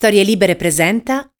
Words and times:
Storie 0.00 0.22
Libere 0.22 0.56
presenta. 0.56 1.30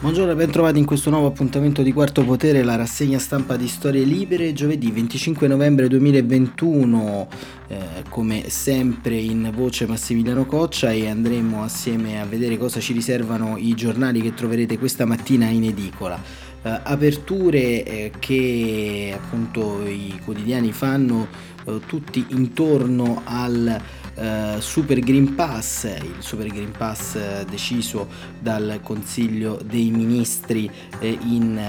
Buongiorno 0.00 0.30
e 0.30 0.36
ben 0.36 0.52
trovati 0.52 0.78
in 0.78 0.84
questo 0.84 1.10
nuovo 1.10 1.26
appuntamento 1.26 1.82
di 1.82 1.92
Quarto 1.92 2.22
Potere, 2.22 2.62
la 2.62 2.76
rassegna 2.76 3.18
stampa 3.18 3.56
di 3.56 3.66
Storie 3.66 4.04
Libere, 4.04 4.52
giovedì 4.52 4.92
25 4.92 5.48
novembre 5.48 5.88
2021, 5.88 7.28
eh, 7.66 7.78
come 8.08 8.48
sempre 8.48 9.16
in 9.16 9.50
voce 9.52 9.86
Massimiliano 9.86 10.46
Coccia 10.46 10.92
e 10.92 11.08
andremo 11.08 11.64
assieme 11.64 12.20
a 12.20 12.24
vedere 12.24 12.56
cosa 12.56 12.78
ci 12.78 12.92
riservano 12.92 13.56
i 13.56 13.74
giornali 13.74 14.20
che 14.20 14.34
troverete 14.34 14.78
questa 14.78 15.04
mattina 15.04 15.46
in 15.46 15.64
edicola. 15.64 16.22
Eh, 16.62 16.80
aperture 16.84 17.82
eh, 17.82 18.12
che 18.20 19.12
appunto 19.20 19.84
i 19.84 20.16
quotidiani 20.24 20.70
fanno 20.70 21.26
eh, 21.66 21.80
tutti 21.84 22.24
intorno 22.28 23.22
al 23.24 23.80
Uh, 24.16 24.58
Super 24.60 24.98
Green 25.00 25.34
Pass, 25.34 25.84
il 25.84 26.16
Super 26.20 26.46
Green 26.46 26.70
Pass 26.70 27.16
uh, 27.16 27.44
deciso 27.44 28.08
dal 28.40 28.80
Consiglio 28.82 29.60
dei 29.62 29.90
Ministri 29.90 30.70
uh, 31.00 31.04
in, 31.04 31.60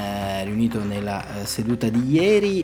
riunito 0.45 0.81
nella 0.81 1.25
seduta 1.43 1.89
di 1.89 2.09
ieri. 2.09 2.63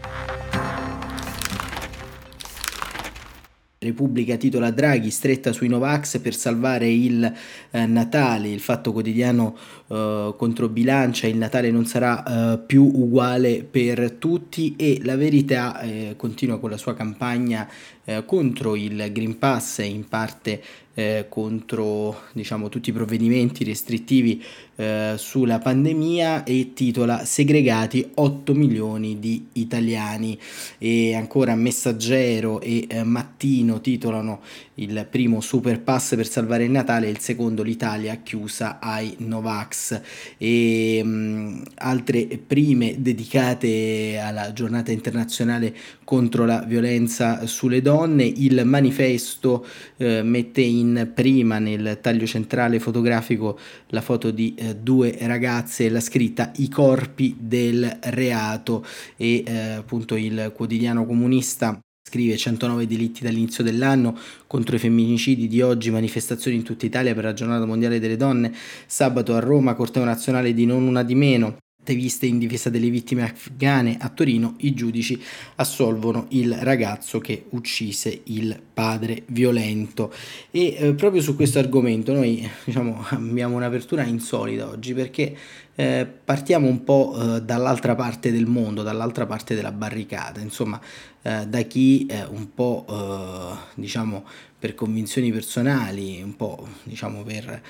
Repubblica 3.83 4.37
titola 4.37 4.71
Draghi 4.71 5.11
stretta 5.11 5.51
sui 5.51 5.67
Novax 5.67 6.19
per 6.19 6.33
salvare 6.33 6.89
il 6.89 7.31
eh, 7.71 7.85
Natale, 7.85 8.49
il 8.49 8.61
fatto 8.61 8.91
quotidiano 8.91 9.55
eh, 9.87 10.33
controbilancia, 10.37 11.27
il 11.27 11.37
Natale 11.37 11.69
non 11.69 11.85
sarà 11.85 12.23
eh, 12.53 12.59
più 12.59 12.83
uguale 12.83 13.63
per 13.69 14.11
tutti 14.13 14.75
e 14.77 15.01
la 15.03 15.15
verità 15.15 15.79
eh, 15.81 16.13
continua 16.17 16.59
con 16.59 16.69
la 16.69 16.77
sua 16.77 16.95
campagna 16.95 17.67
eh, 18.05 18.25
contro 18.25 18.75
il 18.75 19.11
Green 19.11 19.37
Pass 19.37 19.79
in 19.79 20.07
parte 20.07 20.61
eh, 20.93 21.25
contro 21.29 22.23
diciamo, 22.33 22.69
tutti 22.69 22.89
i 22.89 22.93
provvedimenti 22.93 23.63
restrittivi 23.63 24.43
eh, 24.75 25.13
sulla 25.17 25.59
pandemia 25.59 26.43
e 26.43 26.71
titola 26.73 27.25
Segregati 27.25 28.11
8 28.15 28.53
milioni 28.53 29.19
di 29.19 29.47
italiani. 29.53 30.37
E 30.77 31.15
ancora 31.15 31.55
Messaggero 31.55 32.59
e 32.61 32.87
eh, 32.89 33.03
Mattino 33.03 33.81
titolano 33.81 34.41
il 34.75 35.05
primo 35.09 35.41
super 35.41 35.79
pass 35.81 36.15
per 36.15 36.27
salvare 36.27 36.63
il 36.63 36.71
Natale 36.71 37.07
e 37.07 37.11
il 37.11 37.19
secondo 37.19 37.61
l'Italia 37.61 38.15
chiusa 38.23 38.79
ai 38.79 39.15
Novax. 39.19 40.01
E 40.37 41.01
mh, 41.03 41.09
mm, 41.09 41.61
altre 41.75 42.25
prime 42.45 42.95
dedicate 42.97 44.19
alla 44.19 44.53
giornata 44.53 44.91
internazionale 44.91 45.75
contro 46.03 46.45
la 46.45 46.61
violenza 46.61 47.45
sulle 47.45 47.81
donne. 47.81 48.23
Il 48.23 48.63
manifesto 48.65 49.65
eh, 49.97 50.21
mette 50.23 50.61
in 50.61 50.82
prima 51.13 51.59
nel 51.59 51.99
taglio 52.01 52.25
centrale 52.25 52.79
fotografico 52.79 53.57
la 53.87 54.01
foto 54.01 54.31
di 54.31 54.55
eh, 54.55 54.75
due 54.75 55.17
ragazze 55.21 55.85
e 55.85 55.89
la 55.89 55.99
scritta 55.99 56.51
i 56.57 56.69
corpi 56.69 57.35
del 57.39 57.99
reato 58.01 58.85
e 59.15 59.43
eh, 59.45 59.59
appunto 59.73 60.15
il 60.15 60.51
quotidiano 60.55 61.05
comunista 61.05 61.79
scrive 62.05 62.37
109 62.37 62.85
delitti 62.85 63.23
dall'inizio 63.23 63.63
dell'anno 63.63 64.15
contro 64.45 64.75
i 64.75 64.79
femminicidi 64.79 65.47
di 65.47 65.61
oggi, 65.61 65.89
manifestazioni 65.89 66.57
in 66.57 66.63
tutta 66.63 66.85
Italia 66.85 67.15
per 67.15 67.23
la 67.23 67.33
giornata 67.33 67.65
mondiale 67.65 67.99
delle 67.99 68.17
donne, 68.17 68.53
sabato 68.85 69.33
a 69.35 69.39
Roma, 69.39 69.73
corteo 69.73 70.03
nazionale 70.03 70.53
di 70.53 70.65
non 70.65 70.83
una 70.83 71.01
di 71.01 71.15
meno, 71.15 71.57
viste 71.91 72.25
in 72.25 72.39
difesa 72.39 72.69
delle 72.69 72.89
vittime 72.89 73.23
afghane 73.23 73.97
a 73.99 74.07
Torino, 74.07 74.55
i 74.59 74.73
giudici 74.73 75.21
assolvono 75.55 76.27
il 76.29 76.53
ragazzo 76.53 77.19
che 77.19 77.47
uccise 77.49 78.21
il 78.25 78.57
padre 78.73 79.23
violento. 79.27 80.13
E 80.51 80.75
eh, 80.77 80.93
proprio 80.93 81.21
su 81.21 81.35
questo 81.35 81.59
argomento 81.59 82.13
noi 82.13 82.49
diciamo, 82.63 83.03
abbiamo 83.11 83.57
un'apertura 83.57 84.03
insolita 84.03 84.69
oggi 84.69 84.93
perché 84.93 85.35
eh, 85.75 86.07
partiamo 86.23 86.67
un 86.67 86.83
po' 86.83 87.15
eh, 87.17 87.41
dall'altra 87.41 87.95
parte 87.95 88.31
del 88.31 88.45
mondo, 88.45 88.83
dall'altra 88.83 89.25
parte 89.25 89.55
della 89.55 89.71
barricata, 89.71 90.39
insomma 90.39 90.79
eh, 91.23 91.47
da 91.47 91.61
chi 91.61 92.05
eh, 92.05 92.25
un 92.25 92.53
po' 92.53 92.85
eh, 92.87 93.57
diciamo 93.75 94.25
per 94.59 94.75
convinzioni 94.75 95.31
personali, 95.31 96.21
un 96.21 96.35
po' 96.35 96.67
diciamo 96.83 97.23
per 97.23 97.61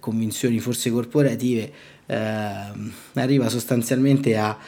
convinzioni 0.00 0.58
forse 0.58 0.90
corporative, 0.90 1.72
arriva 3.14 3.48
sostanzialmente 3.48 4.36
a 4.36 4.58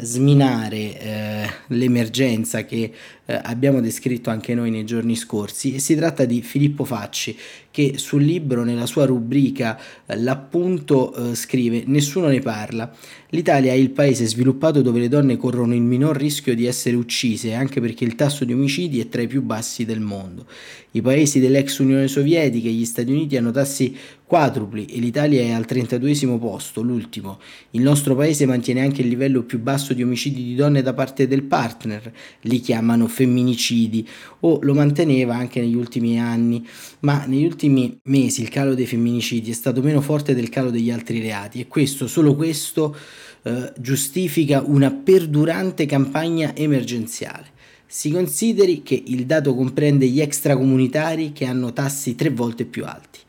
sminare 0.00 0.98
eh, 0.98 1.50
l'emergenza 1.68 2.64
che 2.64 2.92
eh, 3.24 3.40
abbiamo 3.42 3.80
descritto 3.80 4.30
anche 4.30 4.54
noi 4.54 4.70
nei 4.70 4.86
giorni 4.86 5.16
scorsi 5.16 5.74
e 5.74 5.80
si 5.80 5.94
tratta 5.94 6.24
di 6.24 6.40
Filippo 6.40 6.84
Facci 6.84 7.36
che 7.76 7.98
sul 7.98 8.22
libro 8.22 8.64
nella 8.64 8.86
sua 8.86 9.04
rubrica 9.04 9.78
eh, 10.06 10.16
l'appunto 10.16 11.12
eh, 11.12 11.34
scrive 11.34 11.82
nessuno 11.84 12.28
ne 12.28 12.40
parla. 12.40 12.90
l'Italia 13.30 13.72
è 13.72 13.74
il 13.74 13.90
paese 13.90 14.24
sviluppato 14.24 14.80
dove 14.80 14.98
le 14.98 15.10
donne 15.10 15.36
corrono 15.36 15.74
il 15.74 15.82
minor 15.82 16.16
rischio 16.16 16.54
di 16.54 16.64
essere 16.64 16.96
uccise 16.96 17.52
anche 17.52 17.82
perché 17.82 18.04
il 18.04 18.14
tasso 18.14 18.46
di 18.46 18.54
omicidi 18.54 18.98
è 18.98 19.10
tra 19.10 19.20
i 19.20 19.26
più 19.26 19.42
bassi 19.42 19.84
del 19.84 20.00
mondo. 20.00 20.46
I 20.92 21.02
paesi 21.02 21.38
dell'ex 21.38 21.76
Unione 21.80 22.08
Sovietica 22.08 22.68
e 22.68 22.72
gli 22.72 22.86
Stati 22.86 23.10
Uniti 23.10 23.36
hanno 23.36 23.50
tassi 23.50 23.94
quadrupli 24.26 24.86
e 24.86 24.98
l'Italia 24.98 25.40
è 25.42 25.50
al 25.50 25.66
32 25.66 26.38
posto, 26.38 26.82
l'ultimo. 26.82 27.38
Il 27.72 27.82
nostro 27.82 28.16
paese 28.16 28.44
mantiene 28.44 28.80
anche 28.80 29.02
il 29.02 29.08
livello 29.08 29.42
più 29.42 29.60
basso 29.60 29.92
di 29.92 30.02
omicidi 30.02 30.42
di 30.42 30.54
donne 30.54 30.82
da 30.82 30.94
parte 30.94 31.28
del 31.28 31.42
partner, 31.42 32.12
li 32.42 32.58
chiamano 32.60 33.06
femminicidi, 33.06 34.06
o 34.40 34.58
lo 34.62 34.74
manteneva 34.74 35.36
anche 35.36 35.60
negli 35.60 35.76
ultimi 35.76 36.18
anni, 36.18 36.66
ma 37.00 37.24
negli 37.26 37.44
ultimi 37.44 37.65
mesi 37.68 38.42
il 38.42 38.48
calo 38.48 38.74
dei 38.74 38.86
femminicidi 38.86 39.50
è 39.50 39.54
stato 39.54 39.82
meno 39.82 40.00
forte 40.00 40.34
del 40.34 40.48
calo 40.48 40.70
degli 40.70 40.90
altri 40.90 41.20
reati 41.20 41.60
e 41.60 41.68
questo, 41.68 42.06
solo 42.06 42.34
questo, 42.34 42.96
eh, 43.42 43.72
giustifica 43.78 44.62
una 44.64 44.90
perdurante 44.90 45.86
campagna 45.86 46.54
emergenziale. 46.54 47.54
Si 47.86 48.10
consideri 48.10 48.82
che 48.82 49.00
il 49.06 49.26
dato 49.26 49.54
comprende 49.54 50.08
gli 50.08 50.20
extracomunitari 50.20 51.32
che 51.32 51.44
hanno 51.44 51.72
tassi 51.72 52.16
tre 52.16 52.30
volte 52.30 52.64
più 52.64 52.84
alti. 52.84 53.20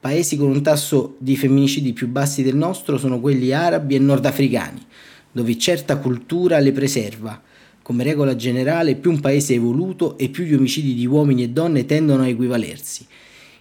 Paesi 0.00 0.36
con 0.36 0.48
un 0.48 0.62
tasso 0.62 1.16
di 1.18 1.36
femminicidi 1.36 1.92
più 1.92 2.08
bassi 2.08 2.42
del 2.42 2.56
nostro 2.56 2.96
sono 2.96 3.20
quelli 3.20 3.52
arabi 3.52 3.96
e 3.96 3.98
nordafricani, 3.98 4.80
dove 5.32 5.58
certa 5.58 5.98
cultura 5.98 6.58
le 6.60 6.72
preserva. 6.72 7.42
Come 7.82 8.04
regola 8.04 8.36
generale, 8.36 8.96
più 8.96 9.10
un 9.10 9.20
paese 9.20 9.54
è 9.54 9.56
evoluto 9.56 10.16
e 10.16 10.28
più 10.28 10.44
gli 10.44 10.54
omicidi 10.54 10.94
di 10.94 11.06
uomini 11.06 11.42
e 11.42 11.48
donne 11.50 11.84
tendono 11.84 12.22
a 12.22 12.28
equivalersi. 12.28 13.06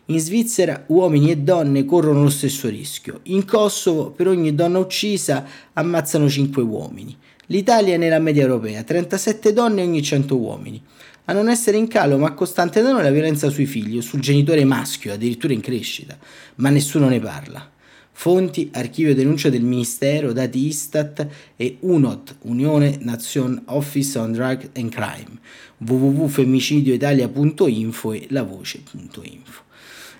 In 0.09 0.21
Svizzera 0.21 0.85
uomini 0.87 1.31
e 1.31 1.39
donne 1.39 1.83
corrono 1.83 2.23
lo 2.23 2.29
stesso 2.29 2.69
rischio. 2.69 3.19
In 3.23 3.43
Kosovo 3.43 4.11
per 4.11 4.29
ogni 4.29 4.55
donna 4.55 4.79
uccisa 4.79 5.45
ammazzano 5.73 6.29
5 6.29 6.63
uomini. 6.63 7.13
L'Italia 7.47 7.95
è 7.95 7.97
nella 7.97 8.19
media 8.19 8.43
europea, 8.43 8.83
37 8.83 9.51
donne 9.51 9.81
ogni 9.81 10.01
100 10.01 10.37
uomini. 10.37 10.81
A 11.25 11.33
non 11.33 11.49
essere 11.49 11.75
in 11.75 11.89
calo 11.89 12.17
ma 12.17 12.31
costante 12.31 12.81
da 12.81 12.93
noi 12.93 13.03
la 13.03 13.11
violenza 13.11 13.49
sui 13.49 13.65
figli 13.65 13.97
o 13.97 14.01
sul 14.01 14.21
genitore 14.21 14.63
maschio, 14.63 15.11
addirittura 15.11 15.51
in 15.51 15.59
crescita, 15.59 16.17
ma 16.55 16.69
nessuno 16.69 17.09
ne 17.09 17.19
parla. 17.19 17.69
Fonti, 18.13 18.69
archivio 18.73 19.13
denuncia 19.13 19.49
del 19.49 19.63
Ministero, 19.63 20.31
dati 20.31 20.67
Istat 20.67 21.27
e 21.57 21.79
UNOT, 21.81 22.37
Unione 22.43 22.99
Nation 23.01 23.61
Office 23.65 24.17
on 24.17 24.31
Drug 24.31 24.69
and 24.73 24.89
Crime, 24.89 25.37
www.femmicidioitalia.info 25.79 28.13
e 28.13 28.27
lavoce.info. 28.29 29.65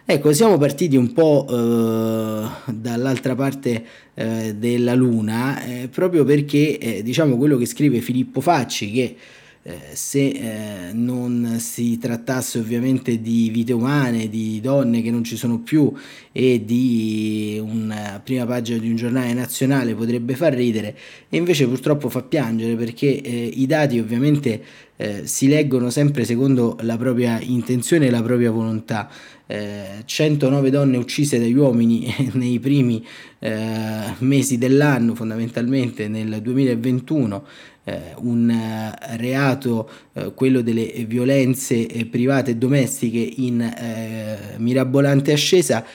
Ecco, 0.10 0.32
siamo 0.32 0.58
partiti 0.58 0.96
un 0.96 1.12
po' 1.12 1.46
eh, 1.50 2.72
dall'altra 2.72 3.36
parte 3.36 3.86
eh, 4.14 4.56
della 4.56 4.96
Luna, 4.96 5.62
eh, 5.66 5.90
proprio 5.90 6.24
perché 6.24 6.78
eh, 6.78 7.04
diciamo 7.04 7.36
quello 7.36 7.58
che 7.58 7.66
scrive 7.66 8.00
Filippo 8.00 8.40
Facci, 8.40 8.90
che 8.90 9.18
eh, 9.68 9.96
se 9.96 10.28
eh, 10.28 10.94
non 10.94 11.58
si 11.60 11.98
trattasse 11.98 12.58
ovviamente 12.58 13.20
di 13.20 13.50
vite 13.50 13.74
umane, 13.74 14.30
di 14.30 14.62
donne 14.62 15.02
che 15.02 15.12
non 15.12 15.26
ci 15.26 15.36
sono 15.36 15.60
più 15.60 15.92
e 16.32 16.64
di 16.64 17.62
una 17.62 18.22
prima 18.24 18.46
pagina 18.46 18.78
di 18.78 18.90
un 18.90 18.96
giornale 18.96 19.34
nazionale 19.34 19.94
potrebbe 19.94 20.36
far 20.36 20.54
ridere 20.54 20.96
e 21.28 21.36
invece 21.36 21.68
purtroppo 21.68 22.08
fa 22.08 22.24
piangere 22.24 22.76
perché 22.76 23.22
eh, 23.22 23.52
i 23.56 23.66
dati 23.66 24.00
ovviamente 24.00 24.64
eh, 24.96 25.28
si 25.28 25.50
leggono 25.50 25.90
sempre 25.90 26.24
secondo 26.24 26.78
la 26.82 26.96
propria 26.96 27.38
intenzione 27.42 28.08
e 28.08 28.10
la 28.10 28.22
propria 28.22 28.52
volontà. 28.52 29.10
Eh, 29.50 30.04
109 30.04 30.70
donne 30.70 30.98
uccise 30.98 31.40
dagli 31.40 31.56
uomini 31.56 32.14
nei 32.34 32.60
primi 32.60 33.06
eh, 33.40 34.14
mesi 34.20 34.58
dell'anno, 34.58 35.14
fondamentalmente 35.14 36.08
nel 36.08 36.42
2021, 36.42 37.46
eh, 37.88 38.14
un 38.18 38.50
eh, 38.50 39.18
reato, 39.18 39.90
eh, 40.12 40.34
quello 40.34 40.62
delle 40.62 41.06
violenze 41.08 41.88
eh, 41.88 42.06
private 42.06 42.52
e 42.52 42.56
domestiche 42.56 43.18
in 43.38 43.62
eh, 43.62 44.56
mirabolante 44.58 45.32
ascesa 45.32 45.86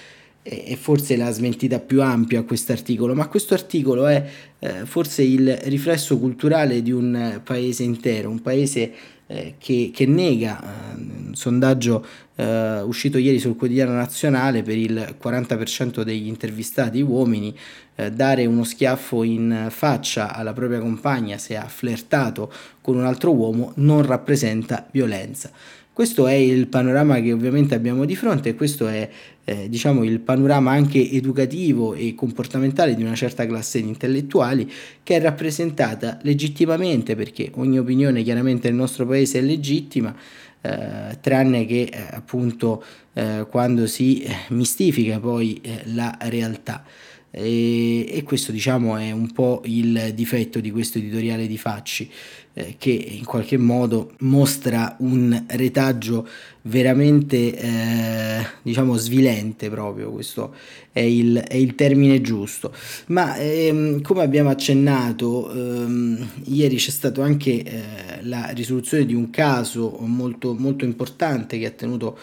è 0.44 0.75
forse 0.75 1.17
la 1.17 1.31
smentita 1.31 1.79
più 1.79 2.03
ampia 2.03 2.41
a 2.41 2.43
questo 2.43 2.73
articolo, 2.73 3.15
ma 3.15 3.29
questo 3.29 3.55
articolo 3.55 4.06
è 4.06 4.29
eh, 4.59 4.87
forse 4.87 5.23
il 5.23 5.56
riflesso 5.65 6.19
culturale 6.19 6.83
di 6.83 6.91
un 6.91 7.41
paese 7.44 7.85
intero, 7.85 8.29
un 8.29 8.41
paese 8.41 8.93
eh, 9.32 9.55
che, 9.58 9.90
che, 9.94 10.05
nega 10.05 10.61
eh, 10.62 10.94
un 10.94 11.34
sondaggio 11.34 12.05
eh, 12.34 12.81
uscito 12.82 13.17
ieri 13.17 13.38
sul 13.38 13.56
quotidiano 13.56 13.94
nazionale 13.94 14.62
per 14.62 14.76
il 14.76 15.17
40% 15.20 16.02
degli 16.02 16.26
intervistati 16.26 17.00
uomini 17.00 17.56
eh, 17.94 18.11
dare 18.11 18.44
uno 18.44 18.62
schiaffo 18.62 19.23
in 19.23 19.69
faccia 19.70 20.34
alla 20.34 20.52
propria 20.52 20.81
compagna 20.81 21.38
se 21.38 21.56
ha 21.56 21.67
flirtato 21.67 22.52
con 22.82 22.96
un 22.96 23.06
altro 23.06 23.32
uomo 23.32 23.73
non 23.76 24.05
rappresenta 24.05 24.87
violenza. 24.90 25.50
Questo 25.94 26.27
è 26.27 26.33
il 26.33 26.69
panorama 26.69 27.21
che 27.21 27.33
ovviamente 27.33 27.75
abbiamo 27.75 28.06
di 28.06 28.17
fronte 28.17 28.49
e 28.49 28.55
questo 28.55 28.89
è 28.89 29.06
eh, 29.44 29.69
diciamo 29.69 30.05
il 30.05 30.21
panorama 30.21 30.71
anche 30.71 31.11
educativo 31.11 31.93
e 31.93 32.15
comportamentale 32.15 32.94
di 32.94 33.03
una 33.03 33.15
certa 33.15 33.47
classe 33.47 33.83
di 33.83 33.89
intellettuali 33.89 34.71
che 35.03 35.17
è 35.17 35.21
rappresentata 35.21 36.19
legittimamente 36.23 37.15
perché 37.15 37.50
ogni 37.56 37.79
opinione 37.79 38.23
chiaramente 38.23 38.69
nel 38.69 38.79
nostro 38.79 39.06
paese 39.06 39.41
è 39.41 39.43
legittima 39.43 40.17
eh, 40.62 41.19
tranne 41.21 41.67
che 41.67 41.91
eh, 41.93 42.06
appunto 42.12 42.83
eh, 43.12 43.47
quando 43.50 43.87
si 43.87 44.27
mistifica 44.49 45.21
poi 45.21 45.61
eh, 45.61 45.83
la 45.93 46.17
realtà. 46.23 46.85
E, 47.34 48.14
e, 48.14 48.23
questo 48.25 48.52
diciamo 48.52 48.99
è 48.99 49.11
un 49.11 49.32
po' 49.32 49.62
il 49.64 50.12
difetto 50.14 50.61
di 50.61 50.70
questo 50.70 50.99
editoriale 50.99 51.46
di 51.46 51.56
Facci 51.56 52.11
eh, 52.52 52.75
che 52.76 52.90
in 52.90 53.25
qualche 53.25 53.56
modo 53.56 54.12
mostra 54.19 54.96
un 54.99 55.44
retaggio 55.46 56.29
veramente 56.62 57.56
eh, 57.56 58.46
diciamo 58.61 58.96
svilente 58.96 59.70
proprio. 59.70 60.11
Questo 60.11 60.55
è 60.93 61.00
il, 61.00 61.38
è 61.38 61.56
il 61.56 61.75
termine 61.75 62.20
giusto. 62.20 62.75
Ma 63.06 63.37
ehm, 63.38 64.02
come 64.02 64.23
abbiamo 64.23 64.50
accennato 64.50 65.50
ehm, 65.50 66.29
ieri 66.44 66.76
c'è 66.76 66.90
stato 66.90 67.23
anche 67.23 67.62
eh, 67.62 67.82
la 68.25 68.50
risoluzione 68.50 69.06
di 69.06 69.14
un 69.14 69.31
caso 69.31 69.96
molto, 70.00 70.52
molto 70.52 70.84
importante 70.84 71.58
che 71.58 71.64
ha 71.64 71.70
tenuto 71.70 72.19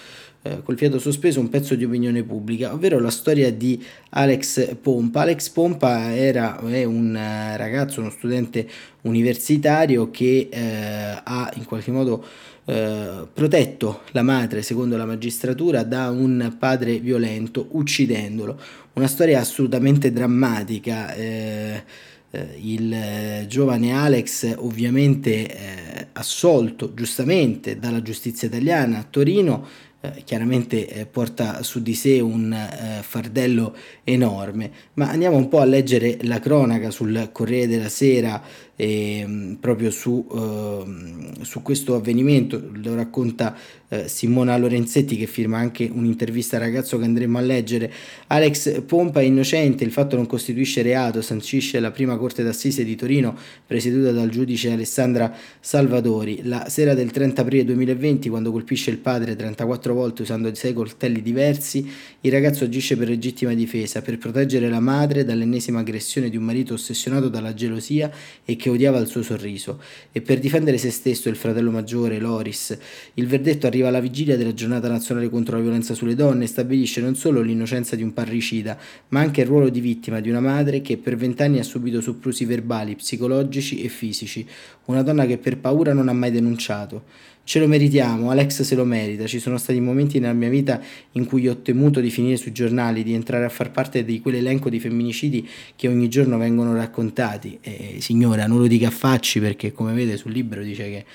eh, 0.49 0.63
col 0.63 0.77
fiato 0.77 0.97
sospeso 0.97 1.39
un 1.39 1.49
pezzo 1.49 1.75
di 1.75 1.83
opinione 1.83 2.23
pubblica, 2.23 2.73
ovvero 2.73 2.99
la 2.99 3.11
storia 3.11 3.51
di 3.51 3.83
Alex 4.09 4.75
Pompa. 4.81 5.21
Alex 5.21 5.49
Pompa 5.49 6.15
era, 6.15 6.59
è 6.67 6.83
un 6.85 7.15
eh, 7.15 7.55
ragazzo, 7.55 7.99
uno 7.99 8.09
studente 8.09 8.67
universitario 9.01 10.09
che 10.09 10.49
eh, 10.51 11.21
ha 11.23 11.51
in 11.55 11.65
qualche 11.65 11.91
modo 11.91 12.25
eh, 12.65 13.27
protetto 13.31 14.01
la 14.11 14.23
madre, 14.23 14.63
secondo 14.63 14.97
la 14.97 15.05
magistratura, 15.05 15.83
da 15.83 16.09
un 16.09 16.55
padre 16.57 16.97
violento, 16.97 17.67
uccidendolo. 17.71 18.59
Una 18.93 19.07
storia 19.07 19.39
assolutamente 19.39 20.11
drammatica. 20.11 21.13
Eh, 21.13 21.83
eh, 22.31 22.59
il 22.61 23.45
giovane 23.47 23.91
Alex 23.91 24.53
ovviamente 24.57 26.07
assolto 26.13 26.93
giustamente 26.93 27.79
dalla 27.79 28.03
giustizia 28.03 28.47
italiana 28.47 28.99
a 28.99 29.05
Torino 29.09 29.65
eh, 30.01 30.21
chiaramente 30.23 30.87
eh, 30.87 31.05
porta 31.05 31.61
su 31.61 31.81
di 31.81 31.93
sé 31.93 32.21
un 32.21 32.53
eh, 32.53 33.01
fardello 33.01 33.75
enorme, 34.05 34.71
ma 34.93 35.09
andiamo 35.09 35.35
un 35.35 35.49
po' 35.49 35.59
a 35.59 35.65
leggere 35.65 36.19
la 36.21 36.39
cronaca 36.39 36.89
sul 36.89 37.29
Corriere 37.33 37.67
della 37.67 37.89
Sera 37.89 38.41
eh, 38.81 39.57
proprio 39.59 39.91
su, 39.91 40.25
eh, 40.33 41.43
su, 41.43 41.61
questo 41.61 41.95
avvenimento, 41.95 42.69
lo 42.81 42.95
racconta 42.95 43.53
eh, 43.89 44.07
Simona 44.07 44.55
Lorenzetti 44.57 45.17
che 45.17 45.25
firma 45.25 45.57
anche 45.57 45.89
un'intervista 45.91 46.55
al 46.55 46.61
ragazzo 46.61 46.97
che 46.97 47.03
andremo 47.03 47.37
a 47.37 47.41
leggere. 47.41 47.91
Alex 48.27 48.83
Pompa 48.83 49.19
è 49.19 49.23
innocente, 49.23 49.83
il 49.83 49.91
fatto 49.91 50.15
non 50.15 50.27
costituisce 50.27 50.81
reato, 50.81 51.21
sancisce 51.21 51.81
la 51.81 51.91
prima 51.91 52.15
corte 52.15 52.41
d'assise 52.41 52.85
di 52.85 52.95
Torino 52.95 53.35
presieduta 53.67 54.13
dal 54.13 54.29
giudice 54.29 54.71
Alessandra 54.71 55.35
Salvadori. 55.59 56.39
La 56.43 56.69
sera 56.69 56.93
del 56.93 57.11
30 57.11 57.41
aprile 57.41 57.65
2020, 57.65 58.29
quando 58.29 58.49
colpisce 58.49 58.91
il 58.91 58.97
padre 58.99 59.35
34 59.35 59.93
volte 59.93 60.21
usando 60.21 60.55
sei 60.55 60.71
coltelli 60.71 61.21
diversi, 61.21 61.85
il 62.21 62.31
ragazzo 62.31 62.63
agisce 62.63 62.95
per 62.95 63.09
legittima 63.09 63.53
difesa, 63.53 64.01
per 64.01 64.17
proteggere 64.17 64.69
la 64.69 64.79
madre 64.79 65.25
dall'ennesima 65.25 65.79
aggressione 65.79 66.29
di 66.29 66.37
un 66.37 66.43
marito 66.43 66.75
ossessionato 66.75 67.27
dalla 67.27 67.53
gelosia 67.53 68.09
e 68.45 68.55
che 68.55 68.68
odiava 68.69 68.99
il 68.99 69.07
suo 69.07 69.21
sorriso, 69.21 69.81
e 70.11 70.21
per 70.21 70.39
difendere 70.39 70.77
se 70.77 70.91
stesso 70.91 71.27
e 71.27 71.31
il 71.31 71.37
fratello 71.37 71.71
maggiore, 71.71 72.19
Loris. 72.19 72.77
Il 73.15 73.27
verdetto 73.27 73.67
arriva 73.67 73.87
alla 73.87 73.99
vigilia 73.99 74.37
della 74.37 74.53
giornata 74.53 74.87
nazionale 74.87 75.29
contro 75.29 75.57
la 75.57 75.63
violenza 75.63 75.93
sulle 75.93 76.15
donne 76.15 76.45
e 76.45 76.47
stabilisce 76.47 77.01
non 77.01 77.15
solo 77.15 77.41
l'innocenza 77.41 77.95
di 77.95 78.03
un 78.03 78.13
parricida, 78.13 78.77
ma 79.09 79.19
anche 79.19 79.41
il 79.41 79.47
ruolo 79.47 79.69
di 79.69 79.79
vittima 79.79 80.19
di 80.19 80.29
una 80.29 80.39
madre 80.39 80.81
che 80.81 80.97
per 80.97 81.15
vent'anni 81.15 81.59
ha 81.59 81.63
subito 81.63 82.01
soprusi 82.01 82.45
verbali, 82.45 82.95
psicologici 82.95 83.81
e 83.81 83.89
fisici, 83.89 84.45
una 84.85 85.03
donna 85.03 85.25
che 85.25 85.37
per 85.37 85.57
paura 85.57 85.93
non 85.93 86.09
ha 86.09 86.13
mai 86.13 86.31
denunciato. 86.31 87.03
Ce 87.49 87.57
lo 87.57 87.65
meritiamo, 87.65 88.29
Alex 88.29 88.61
se 88.61 88.75
lo 88.75 88.85
merita. 88.85 89.25
Ci 89.25 89.39
sono 89.39 89.57
stati 89.57 89.79
momenti 89.79 90.19
nella 90.19 90.33
mia 90.33 90.49
vita 90.49 90.79
in 91.13 91.25
cui 91.25 91.47
ho 91.47 91.57
temuto 91.63 91.99
di 91.99 92.11
finire 92.11 92.37
sui 92.37 92.51
giornali, 92.51 93.01
di 93.01 93.15
entrare 93.15 93.43
a 93.43 93.49
far 93.49 93.71
parte 93.71 94.05
di 94.05 94.21
quell'elenco 94.21 94.69
di 94.69 94.79
femminicidi 94.79 95.49
che 95.75 95.87
ogni 95.87 96.09
giorno 96.09 96.37
vengono 96.37 96.75
raccontati. 96.75 97.57
E, 97.59 97.95
signora, 98.01 98.45
non 98.45 98.59
lo 98.59 98.67
dica 98.67 98.89
a 98.89 98.91
facci 98.91 99.39
perché, 99.39 99.71
come 99.71 99.93
vede 99.93 100.15
sul 100.15 100.31
libro, 100.31 100.61
dice 100.61 100.83
che 100.91 101.05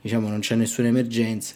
diciamo 0.00 0.28
non 0.28 0.40
c'è 0.40 0.54
nessuna 0.54 0.88
emergenza, 0.88 1.54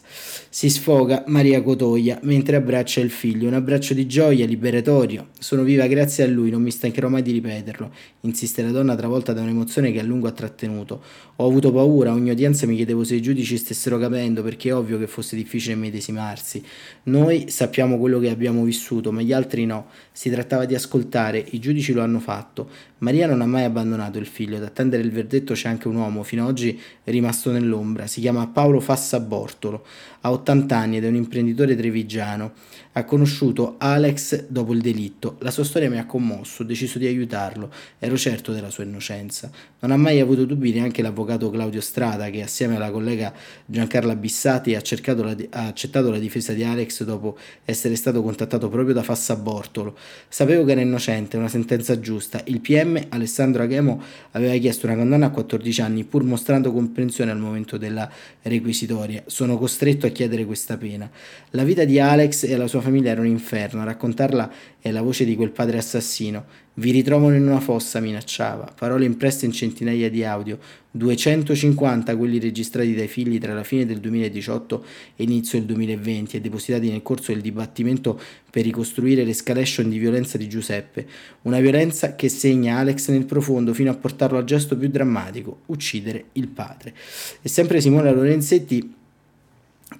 si 0.49 0.69
sfoga 0.69 1.25
Maria 1.29 1.63
Cotoia 1.63 2.19
mentre 2.23 2.57
abbraccia 2.57 3.01
il 3.01 3.11
figlio, 3.11 3.49
un 3.49 3.55
abbraccio 3.55 3.95
di 3.95 4.07
gioia, 4.07 4.47
liberatorio. 4.47 5.29
Sono 5.39 5.63
viva 5.63 5.87
grazie 5.87 6.25
a 6.25 6.27
lui, 6.27 6.51
non 6.51 6.63
mi 6.63 6.71
stancherò 6.71 7.09
mai 7.09 7.23
di 7.23 7.33
ripeterlo, 7.33 7.91
insiste 8.21 8.63
la 8.63 8.71
donna 8.71 8.95
travolta 8.95 9.33
da 9.33 9.43
un'emozione 9.43 9.93
che 9.93 10.01
a 10.01 10.03
lungo 10.03 10.29
ha 10.29 10.33
trattenuto. 10.33 11.03
Ho 11.37 11.47
avuto 11.47 11.73
paura, 11.73 12.13
ogni 12.13 12.31
udienza 12.31 12.67
mi 12.67 12.77
chiedevo 12.77 13.03
se 13.03 13.17
i 13.17 13.23
giudici 13.23 13.57
stessero 13.57 13.99
capendo, 13.99 14.43
perché 14.43 14.69
è 14.69 14.75
ovvio 14.75 14.99
che 14.99 15.07
fosse 15.07 15.35
difficile 15.35 15.75
medesimarsi. 15.75 16.63
Noi 17.05 17.47
sappiamo 17.49 17.99
quello 17.99 18.21
che 18.21 18.31
abbiamo 18.31 18.63
vissuto, 18.63 19.11
ma 19.11 19.21
gli 19.21 19.33
altri 19.33 19.67
no. 19.67 19.87
Si 20.13 20.31
trattava 20.31 20.65
di 20.65 20.75
ascoltare, 20.75 21.45
i 21.51 21.59
giudici 21.59 21.93
lo 21.93 22.03
hanno 22.03 22.21
fatto. 22.21 22.69
Maria 22.99 23.27
non 23.27 23.43
ha 23.43 23.47
mai 23.47 23.65
abbandonato 23.65 24.19
il 24.19 24.27
figlio, 24.27 24.57
ad 24.57 24.63
attendere 24.63 25.03
il 25.03 25.11
verdetto 25.11 25.55
c'è 25.55 25.69
anche 25.69 25.89
un 25.89 25.97
uomo, 25.97 26.23
fino 26.23 26.43
ad 26.45 26.49
oggi 26.49 26.81
rimasto 27.05 27.51
nell'ombra, 27.51 28.07
si 28.07 28.21
chiama 28.21 28.34
Paolo 28.47 28.81
Fassa 28.81 29.21
Bortolo, 29.21 29.85
ha 30.21 30.31
80 30.31 30.77
anni 30.77 30.97
ed 30.97 31.05
è 31.05 31.09
un 31.09 31.15
imprenditore 31.15 31.77
trevigiano. 31.77 32.53
Ha 32.97 33.05
conosciuto 33.05 33.75
Alex 33.79 34.45
dopo 34.47 34.73
il 34.73 34.81
delitto. 34.81 35.37
La 35.41 35.51
sua 35.51 35.65
storia 35.65 35.91
mi 35.91 35.99
ha 35.99 36.07
commosso, 36.07 36.63
ho 36.63 36.65
deciso 36.65 36.99
di 36.99 37.07
aiutarlo, 37.07 37.69
ero 37.99 38.17
certo 38.17 38.53
della 38.53 38.71
sua 38.71 38.85
innocenza. 38.85 39.51
Non 39.81 39.91
ha 39.91 39.97
mai 39.97 40.21
avuto 40.21 40.45
dubbi 40.45 40.73
neanche 40.73 41.03
l'avvocato 41.03 41.51
Claudio 41.51 41.81
Strada, 41.81 42.31
che 42.31 42.43
assieme 42.43 42.77
alla 42.77 42.93
collega 42.93 43.33
Giancarla 43.67 44.15
Bissati 44.15 44.77
ha, 44.77 44.83
la, 45.05 45.37
ha 45.51 45.67
accettato 45.67 46.11
la 46.11 46.19
difesa 46.19 46.53
di 46.53 46.63
Alex 46.63 47.03
dopo 47.03 47.37
essere 47.65 47.97
stato 47.97 48.23
contattato 48.23 48.69
proprio 48.69 48.95
da 48.95 49.03
Fassa 49.03 49.35
Bortolo. 49.35 49.97
Sapevo 50.29 50.65
che 50.65 50.71
era 50.71 50.81
innocente, 50.81 51.37
una 51.37 51.49
sentenza 51.49 51.99
giusta. 51.99 52.43
Il 52.45 52.61
PM 52.61 53.07
Alessandro 53.09 53.65
Aghemo 53.65 54.01
aveva 54.33 54.57
chiesto 54.59 54.87
una 54.87 54.95
condanna 54.95 55.27
a 55.27 55.31
14 55.31 55.81
anni, 55.81 56.05
pur 56.05 56.23
mostrando 56.23 56.73
comprensione 56.73 57.33
al 57.33 57.39
momento 57.39 57.77
della 57.77 58.09
requisitoria. 58.43 59.25
Sono 59.27 59.59
costretto 59.59 60.07
a 60.07 60.11
chiedere 60.11 60.45
questa 60.45 60.77
pena. 60.77 61.11
La 61.51 61.65
vita 61.65 61.85
di 61.85 61.99
Alex 61.99 62.45
e 62.45 62.57
la 62.57 62.69
sua 62.69 62.83
famiglia 62.85 63.11
era 63.11 63.21
un 63.21 63.27
inferno, 63.27 63.81
a 63.81 63.85
raccontarla 63.85 64.53
è 64.79 64.93
la 64.93 65.03
voce 65.03 65.25
di 65.25 65.35
quel 65.35 65.51
padre 65.51 65.79
assassino. 65.79 66.45
Vi 66.75 66.91
ritrovano 66.93 67.35
in 67.35 67.47
una 67.47 67.59
fossa, 67.59 67.99
minacciava. 67.99 68.73
Parole 68.79 69.05
impresse 69.05 69.47
in 69.47 69.53
centinaia 69.53 70.09
di 70.09 70.25
audio, 70.25 70.59
250 70.93 72.17
quelli 72.17 72.39
registrati 72.39 72.95
dai 72.95 73.09
figli 73.09 73.39
tra 73.39 73.55
la 73.55 73.65
fine 73.65 73.87
del 73.87 73.99
2018 73.99 74.85
e 75.17 75.23
inizio 75.25 75.59
del 75.59 75.67
2020 75.69 76.37
e 76.37 76.41
depositati 76.41 76.91
nel 76.91 77.03
corso 77.03 77.33
del 77.33 77.41
dibattimento 77.41 78.21
per 78.51 78.63
ricostruire 78.65 79.25
l'escalation 79.25 79.89
di 79.89 79.99
violenza 79.99 80.39
di 80.39 80.49
Giuseppe. 80.49 81.07
Una 81.43 81.61
violenza 81.61 82.15
che 82.15 82.29
segna 82.29 82.79
Alex 82.79 83.09
nel 83.09 83.25
profondo 83.25 83.73
fino 83.73 83.91
a 83.91 83.95
portarlo 83.95 84.39
al 84.39 84.45
gesto 84.45 84.77
più 84.77 84.89
drammatico, 84.89 85.63
uccidere 85.67 86.27
il 86.33 86.49
padre. 86.49 86.95
E 87.43 87.49
sempre 87.49 87.81
Simona 87.81 88.13
Lorenzetti 88.13 89.03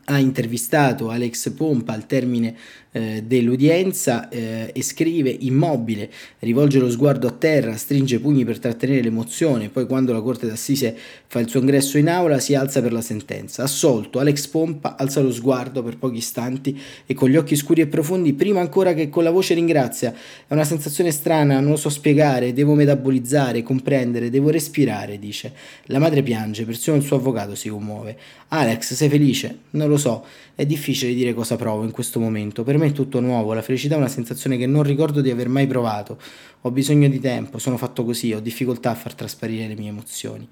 ha 0.05 0.19
intervistato 0.19 1.09
Alex 1.09 1.51
Pompa 1.51 1.93
al 1.93 2.07
termine 2.07 2.55
eh, 2.97 3.25
dell'udienza 3.27 4.29
eh, 4.29 4.71
e 4.73 4.83
scrive 4.83 5.37
immobile, 5.41 6.09
rivolge 6.39 6.79
lo 6.79 6.89
sguardo 6.89 7.27
a 7.27 7.33
terra, 7.33 7.77
stringe 7.77 8.21
pugni 8.21 8.45
per 8.45 8.61
trattenere 8.61 9.03
l'emozione, 9.03 9.69
poi 9.69 9.85
quando 9.85 10.13
la 10.13 10.21
corte 10.21 10.47
d'assise 10.47 10.97
fa 11.27 11.41
il 11.41 11.49
suo 11.49 11.59
ingresso 11.59 11.99
in 11.99 12.09
aula 12.09 12.39
si 12.39 12.55
alza 12.55 12.81
per 12.81 12.93
la 12.93 13.01
sentenza. 13.01 13.65
Assolto, 13.65 14.21
Alex 14.21 14.47
Pompa 14.47 14.95
alza 14.97 15.21
lo 15.21 15.33
sguardo 15.33 15.83
per 15.83 15.97
pochi 15.97 16.19
istanti 16.19 16.81
e 17.05 17.15
con 17.15 17.29
gli 17.29 17.37
occhi 17.37 17.57
scuri 17.57 17.81
e 17.81 17.89
profondi, 17.89 18.33
prima 18.33 18.61
ancora 18.61 18.95
che 18.95 19.09
con 19.09 19.25
la 19.25 19.33
voce 19.33 19.55
ringrazia. 19.55 20.15
È 20.47 20.53
una 20.53 20.63
sensazione 20.63 21.11
strana, 21.11 21.59
non 21.59 21.71
lo 21.71 21.77
so 21.77 21.89
spiegare, 21.89 22.53
devo 22.53 22.75
metabolizzare, 22.75 23.65
comprendere, 23.65 24.31
devo 24.31 24.51
respirare, 24.51 25.19
dice. 25.19 25.53
La 25.87 25.99
madre 25.99 26.23
piange, 26.23 26.65
persino 26.65 26.95
il 26.95 27.03
suo 27.03 27.17
avvocato 27.17 27.57
si 27.57 27.69
commuove. 27.69 28.17
Alex, 28.49 28.93
sei 28.93 29.09
felice? 29.09 29.59
Non 29.71 29.89
lo 29.89 29.94
so. 29.97 30.25
È 30.55 30.65
difficile 30.65 31.15
dire 31.15 31.35
cosa 31.35 31.57
provo 31.57 31.85
in 31.85 31.91
questo 31.91 32.21
momento, 32.21 32.63
per 32.63 32.79
me 32.79 32.87
è 32.87 32.93
tutto 32.93 33.21
nuovo, 33.21 33.53
la 33.53 33.63
felicità 33.63 33.95
è 33.95 33.99
una 33.99 34.09
sensazione 34.09 34.57
che 34.57 34.67
non 34.67 34.83
ricordo 34.83 35.21
di 35.21 35.31
aver 35.31 35.49
mai 35.49 35.67
provato. 35.67 36.19
Ho 36.63 36.71
bisogno 36.71 37.09
di 37.09 37.21
tempo, 37.21 37.59
sono 37.59 37.77
fatto 37.77 38.05
così, 38.05 38.33
ho 38.33 38.41
difficoltà 38.41 38.91
a 38.91 38.95
far 38.95 39.15
trasparire 39.15 39.69
le 39.69 39.77
mie 39.77 39.89
emozioni. 39.89 40.49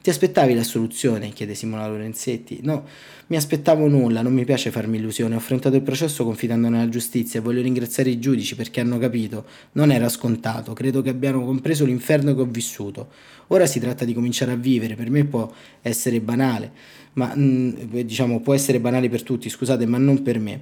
Ti 0.00 0.10
aspettavi 0.10 0.54
la 0.54 0.62
soluzione? 0.62 1.30
chiede 1.30 1.54
Simona 1.54 1.88
Lorenzetti. 1.88 2.60
No, 2.62 2.86
mi 3.26 3.36
aspettavo 3.36 3.88
nulla, 3.88 4.22
non 4.22 4.32
mi 4.32 4.44
piace 4.44 4.70
farmi 4.70 4.96
illusioni. 4.96 5.34
Ho 5.34 5.38
affrontato 5.38 5.74
il 5.74 5.82
processo 5.82 6.24
confidando 6.24 6.68
nella 6.68 6.88
giustizia 6.88 7.40
voglio 7.40 7.62
ringraziare 7.62 8.10
i 8.10 8.20
giudici 8.20 8.54
perché 8.54 8.80
hanno 8.80 8.98
capito. 8.98 9.44
Non 9.72 9.90
era 9.90 10.08
scontato, 10.08 10.72
credo 10.72 11.02
che 11.02 11.10
abbiano 11.10 11.44
compreso 11.44 11.84
l'inferno 11.84 12.34
che 12.34 12.40
ho 12.40 12.46
vissuto. 12.46 13.08
Ora 13.48 13.66
si 13.66 13.80
tratta 13.80 14.04
di 14.04 14.14
cominciare 14.14 14.52
a 14.52 14.56
vivere, 14.56 14.94
per 14.94 15.10
me 15.10 15.24
può 15.24 15.52
essere 15.82 16.20
banale, 16.20 16.70
ma 17.14 17.34
mm, 17.36 17.70
diciamo 18.02 18.40
può 18.40 18.54
essere 18.54 18.78
banale 18.78 19.08
per 19.08 19.22
tutti, 19.24 19.48
scusate, 19.48 19.84
ma 19.84 19.98
non 19.98 20.22
per 20.22 20.38
me. 20.38 20.60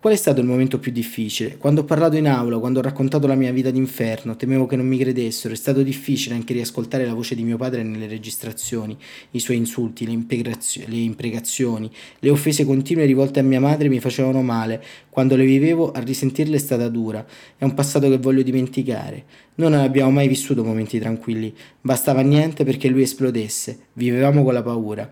Qual 0.00 0.12
è 0.12 0.16
stato 0.16 0.40
il 0.40 0.46
momento 0.46 0.78
più 0.78 0.92
difficile? 0.92 1.56
Quando 1.56 1.80
ho 1.80 1.84
parlato 1.84 2.14
in 2.14 2.28
aula, 2.28 2.60
quando 2.60 2.78
ho 2.78 2.82
raccontato 2.82 3.26
la 3.26 3.34
mia 3.34 3.50
vita 3.50 3.72
d'inferno, 3.72 4.36
temevo 4.36 4.64
che 4.64 4.76
non 4.76 4.86
mi 4.86 4.96
credessero, 4.96 5.52
è 5.52 5.56
stato 5.56 5.82
difficile 5.82 6.36
anche 6.36 6.52
riascoltare 6.52 7.04
la 7.04 7.14
voce 7.14 7.34
di 7.34 7.42
mio 7.42 7.56
padre 7.56 7.82
nelle 7.82 8.06
registrazioni, 8.06 8.96
i 9.32 9.40
suoi 9.40 9.56
insulti, 9.56 10.06
le, 10.06 10.12
le 10.12 10.96
imprecazioni, 10.98 11.90
le 12.20 12.30
offese 12.30 12.64
continue 12.64 13.06
rivolte 13.06 13.40
a 13.40 13.42
mia 13.42 13.58
madre 13.58 13.88
mi 13.88 13.98
facevano 13.98 14.40
male, 14.40 14.80
quando 15.10 15.34
le 15.34 15.44
vivevo 15.44 15.90
a 15.90 15.98
risentirle 15.98 16.54
è 16.54 16.60
stata 16.60 16.88
dura, 16.88 17.26
è 17.56 17.64
un 17.64 17.74
passato 17.74 18.08
che 18.08 18.18
voglio 18.18 18.42
dimenticare. 18.42 19.24
Noi 19.56 19.70
non 19.70 19.80
abbiamo 19.80 20.12
mai 20.12 20.28
vissuto 20.28 20.62
momenti 20.62 21.00
tranquilli, 21.00 21.52
bastava 21.80 22.20
niente 22.20 22.62
perché 22.62 22.86
lui 22.86 23.02
esplodesse, 23.02 23.78
vivevamo 23.94 24.44
con 24.44 24.54
la 24.54 24.62
paura. 24.62 25.10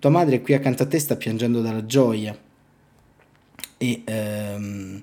Tua 0.00 0.10
madre 0.10 0.40
qui 0.40 0.54
accanto 0.54 0.82
a 0.82 0.86
te 0.86 0.98
sta 0.98 1.14
piangendo 1.14 1.60
dalla 1.60 1.86
gioia 1.86 2.36
e, 3.78 4.02
ehm, 4.04 5.02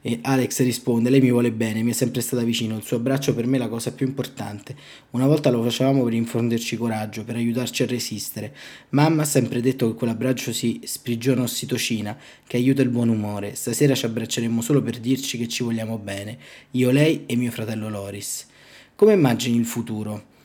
e 0.00 0.20
Alex 0.22 0.62
risponde, 0.62 1.10
lei 1.10 1.20
mi 1.20 1.30
vuole 1.30 1.50
bene, 1.50 1.82
mi 1.82 1.90
è 1.90 1.92
sempre 1.92 2.20
stata 2.20 2.42
vicino, 2.42 2.76
il 2.76 2.84
suo 2.84 2.98
abbraccio 2.98 3.34
per 3.34 3.46
me 3.46 3.56
è 3.56 3.58
la 3.58 3.68
cosa 3.68 3.92
più 3.92 4.06
importante. 4.06 4.76
Una 5.10 5.26
volta 5.26 5.50
lo 5.50 5.62
facevamo 5.62 6.04
per 6.04 6.12
infonderci 6.12 6.76
coraggio, 6.76 7.24
per 7.24 7.34
aiutarci 7.34 7.82
a 7.82 7.86
resistere. 7.86 8.54
Mamma 8.90 9.22
ha 9.22 9.26
sempre 9.26 9.60
detto 9.60 9.88
che 9.88 9.94
quell'abbraccio 9.94 10.52
si 10.52 10.80
sprigiona 10.84 11.42
ossitocina, 11.42 12.16
che 12.46 12.56
aiuta 12.56 12.80
il 12.82 12.90
buon 12.90 13.08
umore. 13.08 13.54
Stasera 13.56 13.94
ci 13.94 14.06
abbracceremo 14.06 14.62
solo 14.62 14.82
per 14.82 14.98
dirci 14.98 15.36
che 15.36 15.48
ci 15.48 15.64
vogliamo 15.64 15.98
bene, 15.98 16.38
io, 16.72 16.90
lei 16.90 17.24
e 17.26 17.34
mio 17.34 17.50
fratello 17.50 17.88
Loris. 17.88 18.46
Come 18.94 19.12
immagini 19.12 19.58
il 19.58 19.66
futuro? 19.66 20.36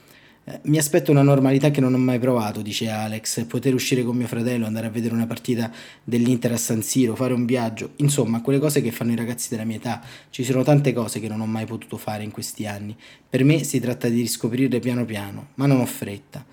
Eh, 0.46 0.60
mi 0.64 0.78
aspetto 0.78 1.10
una 1.10 1.22
normalità 1.22 1.72
che 1.72 1.80
non 1.80 1.94
ho 1.94 1.98
mai 1.98 2.20
provato, 2.20 2.62
dice 2.62 2.90
Alex, 2.90 3.46
poter 3.46 3.74
uscire 3.74 4.04
con 4.04 4.18
mio 4.18 4.28
fratello, 4.28 4.66
andare 4.66 4.88
a 4.88 4.90
vedere 4.90 5.14
una 5.14 5.26
partita 5.26 5.72
dell'Inter 6.04 6.52
a 6.52 6.58
San 6.58 6.82
Siro, 6.82 7.16
fare 7.16 7.34
un 7.34 7.46
viaggio, 7.46 7.92
insomma, 7.98 8.42
quelle 8.42 8.60
cose 8.60 8.82
che 8.82 8.92
fanno 8.92 9.14
i 9.14 9.16
ragazzi 9.16 9.48
della 9.50 9.64
mia 9.64 9.78
età. 9.78 10.02
Ci 10.30 10.44
sono 10.44 10.64
tante 10.64 10.92
cose 10.92 11.22
che 11.22 11.30
non 11.30 11.40
ho 11.40 11.46
mai 11.46 11.66
potuto 11.66 11.96
fare 11.96 12.24
in 12.24 12.32
questi 12.32 12.66
anni. 12.66 12.94
Per 13.30 13.46
me 13.46 13.64
si 13.64 13.80
tratta 13.80 14.10
di 14.10 14.20
riscoprirle 14.20 14.80
piano 14.80 15.06
piano, 15.06 15.48
ma 15.56 15.66
non 15.66 15.80
ho 15.80 15.86
fretta. 15.86 16.46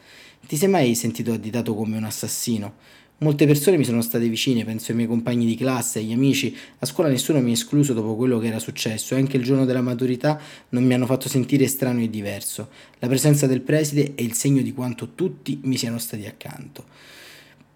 Ti 0.47 0.56
sei 0.56 0.68
mai 0.68 0.94
sentito 0.94 1.32
additato 1.32 1.75
come 1.75 1.97
un 1.97 2.04
assassino? 2.04 2.75
Molte 3.22 3.46
persone 3.46 3.76
mi 3.76 3.84
sono 3.84 4.00
state 4.00 4.30
vicine, 4.30 4.64
penso 4.64 4.92
ai 4.92 4.96
miei 4.96 5.06
compagni 5.06 5.44
di 5.44 5.54
classe, 5.54 5.98
agli 5.98 6.12
amici. 6.12 6.56
A 6.78 6.86
scuola 6.86 7.10
nessuno 7.10 7.38
mi 7.42 7.50
ha 7.50 7.52
escluso 7.52 7.92
dopo 7.92 8.16
quello 8.16 8.38
che 8.38 8.46
era 8.46 8.58
successo 8.58 9.14
e 9.14 9.18
anche 9.18 9.36
il 9.36 9.42
giorno 9.42 9.66
della 9.66 9.82
maturità 9.82 10.40
non 10.70 10.84
mi 10.84 10.94
hanno 10.94 11.04
fatto 11.04 11.28
sentire 11.28 11.66
strano 11.66 12.00
e 12.00 12.08
diverso. 12.08 12.70
La 12.98 13.08
presenza 13.08 13.46
del 13.46 13.60
preside 13.60 14.12
è 14.14 14.22
il 14.22 14.32
segno 14.32 14.62
di 14.62 14.72
quanto 14.72 15.10
tutti 15.14 15.60
mi 15.64 15.76
siano 15.76 15.98
stati 15.98 16.24
accanto. 16.24 16.82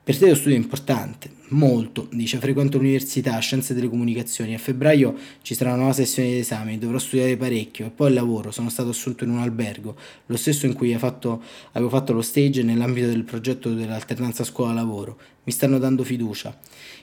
Per 0.02 0.16
te 0.16 0.30
lo 0.30 0.34
studio 0.34 0.56
è 0.56 0.60
importante, 0.60 1.30
molto, 1.54 2.08
dice, 2.10 2.38
frequento 2.38 2.78
l'università, 2.78 3.38
scienze 3.38 3.74
delle 3.74 3.88
comunicazioni, 3.88 4.54
a 4.54 4.58
febbraio 4.58 5.14
ci 5.42 5.54
sarà 5.54 5.70
una 5.70 5.78
nuova 5.78 5.94
sessione 5.94 6.28
di 6.30 6.38
esami, 6.38 6.78
dovrò 6.78 6.98
studiare 6.98 7.36
parecchio 7.36 7.86
e 7.86 7.90
poi 7.90 8.08
il 8.08 8.14
lavoro, 8.14 8.50
sono 8.50 8.68
stato 8.68 8.90
assunto 8.90 9.24
in 9.24 9.30
un 9.30 9.38
albergo, 9.38 9.96
lo 10.26 10.36
stesso 10.36 10.66
in 10.66 10.74
cui 10.74 10.92
fatto, 10.98 11.42
avevo 11.72 11.90
fatto 11.90 12.12
lo 12.12 12.22
stage 12.22 12.62
nell'ambito 12.62 13.06
del 13.06 13.22
progetto 13.22 13.72
dell'alternanza 13.72 14.44
scuola-lavoro, 14.44 15.16
mi 15.44 15.52
stanno 15.52 15.78
dando 15.78 16.02
fiducia. 16.04 16.58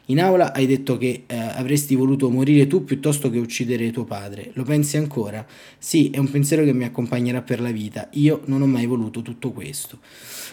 In 0.05 0.19
aula 0.19 0.51
hai 0.51 0.65
detto 0.65 0.97
che 0.97 1.23
eh, 1.27 1.37
avresti 1.37 1.95
voluto 1.95 2.29
morire 2.29 2.67
tu 2.67 2.83
piuttosto 2.83 3.29
che 3.29 3.37
uccidere 3.37 3.91
tuo 3.91 4.03
padre. 4.03 4.49
Lo 4.53 4.63
pensi 4.63 4.97
ancora? 4.97 5.45
Sì, 5.77 6.09
è 6.09 6.17
un 6.17 6.29
pensiero 6.29 6.63
che 6.63 6.73
mi 6.73 6.83
accompagnerà 6.83 7.41
per 7.41 7.61
la 7.61 7.71
vita. 7.71 8.09
Io 8.13 8.41
non 8.45 8.61
ho 8.61 8.67
mai 8.67 8.87
voluto 8.87 9.21
tutto 9.21 9.51
questo. 9.51 9.99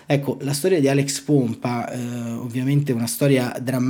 Ecco, 0.06 0.38
la 0.42 0.52
storia 0.52 0.80
di 0.80 0.88
Alex 0.88 1.20
Pompa, 1.20 1.90
eh, 1.90 2.32
ovviamente 2.32 2.92
una 2.92 3.06
storia 3.06 3.54
drammatica, 3.60 3.87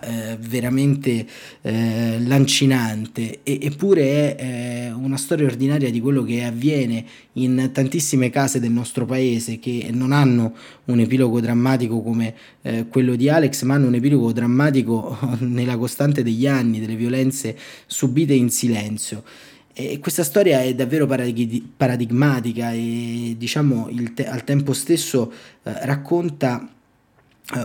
eh, 0.00 0.36
veramente 0.38 1.26
eh, 1.62 2.18
lancinante, 2.20 3.40
e, 3.42 3.58
eppure 3.62 4.36
è 4.36 4.44
eh, 4.88 4.90
una 4.92 5.16
storia 5.16 5.46
ordinaria 5.46 5.90
di 5.90 6.00
quello 6.00 6.22
che 6.22 6.44
avviene 6.44 7.04
in 7.34 7.70
tantissime 7.72 8.30
case 8.30 8.60
del 8.60 8.70
nostro 8.70 9.04
paese 9.04 9.58
che 9.58 9.90
non 9.92 10.12
hanno 10.12 10.54
un 10.86 11.00
epilogo 11.00 11.40
drammatico 11.40 12.00
come 12.00 12.34
eh, 12.62 12.86
quello 12.88 13.14
di 13.14 13.28
Alex, 13.28 13.62
ma 13.62 13.74
hanno 13.74 13.88
un 13.88 13.94
epilogo 13.94 14.32
drammatico 14.32 15.18
nella 15.40 15.76
costante 15.76 16.22
degli 16.22 16.46
anni, 16.46 16.80
delle 16.80 16.96
violenze 16.96 17.56
subite 17.86 18.34
in 18.34 18.50
silenzio. 18.50 19.22
E 19.80 20.00
questa 20.00 20.24
storia 20.24 20.60
è 20.60 20.74
davvero 20.74 21.06
paradigmatica 21.06 22.72
e 22.72 23.36
diciamo 23.38 23.88
te- 24.12 24.26
al 24.26 24.42
tempo 24.42 24.72
stesso 24.72 25.30
eh, 25.62 25.86
racconta 25.86 26.68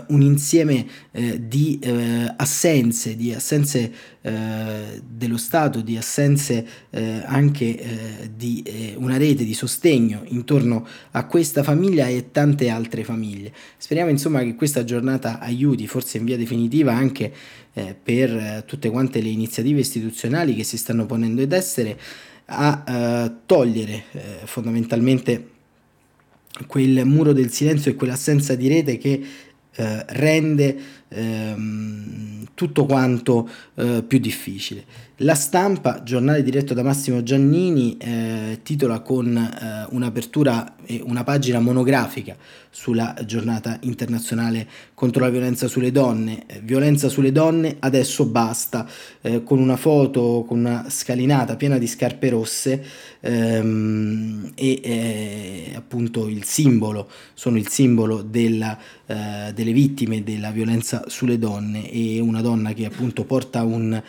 un 0.08 0.22
insieme 0.22 0.86
eh, 1.12 1.46
di 1.46 1.78
eh, 1.82 2.34
assenze, 2.38 3.18
di 3.18 3.34
assenze 3.34 3.92
eh, 4.22 5.02
dello 5.06 5.36
Stato, 5.36 5.82
di 5.82 5.98
assenze 5.98 6.66
eh, 6.90 7.22
anche 7.25 7.78
eh, 7.78 8.32
di 8.34 8.94
una 8.96 9.18
rete 9.18 9.44
di 9.44 9.54
sostegno 9.54 10.22
intorno 10.28 10.88
a 11.12 11.25
questa 11.25 11.63
famiglia 11.63 12.08
e 12.08 12.32
tante 12.32 12.70
altre 12.70 13.04
famiglie. 13.04 13.52
Speriamo 13.78 14.10
insomma 14.10 14.42
che 14.42 14.56
questa 14.56 14.86
giornata 14.86 15.40
aiuti, 15.40 15.86
forse 15.88 16.18
in 16.18 16.25
via 16.25 16.38
definitiva, 16.38 16.94
anche 16.94 17.32
per 18.04 18.63
tutte 18.68 18.92
quante 18.92 19.20
le 19.20 19.30
iniziative 19.30 19.80
istituzionali 19.80 20.54
che 20.54 20.63
si 20.63 20.78
stanno 20.78 21.08
ponendo 21.08 21.42
ed 21.42 21.52
essere 21.52 22.00
a 22.46 23.34
togliere 23.46 24.04
fondamentalmente 24.44 25.48
quel 26.68 27.04
muro 27.06 27.34
del 27.34 27.52
silenzio 27.52 27.92
e 27.92 27.96
quell'assenza 27.96 28.54
di 28.54 28.68
rete 28.68 28.98
che 29.00 29.22
eh, 29.75 30.06
rende 30.10 30.77
ehm, 31.10 32.46
tutto 32.53 32.86
quanto 32.86 33.50
eh, 33.75 34.03
più 34.08 34.20
difficile. 34.20 34.84
La 35.24 35.36
stampa, 35.36 36.03
giornale 36.03 36.44
diretto 36.44 36.74
da 36.74 36.84
Massimo 36.84 37.24
Giannini, 37.24 37.96
eh, 37.96 38.60
titola 38.62 39.00
con 39.00 39.38
eh, 39.38 39.88
un'apertura 39.92 40.75
e 40.86 41.01
una 41.01 41.24
pagina 41.24 41.60
monografica 41.60 42.36
sulla 42.70 43.15
giornata 43.25 43.77
internazionale 43.82 44.68
contro 44.94 45.24
la 45.24 45.30
violenza 45.30 45.68
sulle 45.68 45.92
donne. 45.92 46.44
Eh, 46.48 46.60
violenza 46.62 47.08
sulle 47.08 47.32
donne, 47.32 47.77
adesso 47.80 48.25
basta, 48.25 48.88
eh, 49.22 49.44
con 49.44 49.60
una 49.60 49.77
foto, 49.77 50.44
con 50.48 50.60
una 50.60 50.86
scalinata 50.89 51.56
piena 51.56 51.77
di 51.77 51.88
scarpe 51.88 52.30
rosse 52.30 52.84
ehm, 53.20 54.51
e 54.56 54.80
eh, 54.84 55.74
appunto 55.75 56.27
il 56.27 56.44
simbolo, 56.44 57.10
sono 57.34 57.58
il 57.58 57.68
simbolo 57.68 58.22
della, 58.24 58.77
eh, 59.06 59.51
delle 59.53 59.72
vittime 59.72 60.24
della 60.24 60.51
violenza 60.51 61.03
sulle 61.08 61.38
donne 61.38 61.89
e 61.89 62.20
una 62.20 62.42
donna 62.42 62.74
che 62.74 62.86
appunto 62.86 63.24
porta 63.24 63.63
un 63.63 64.01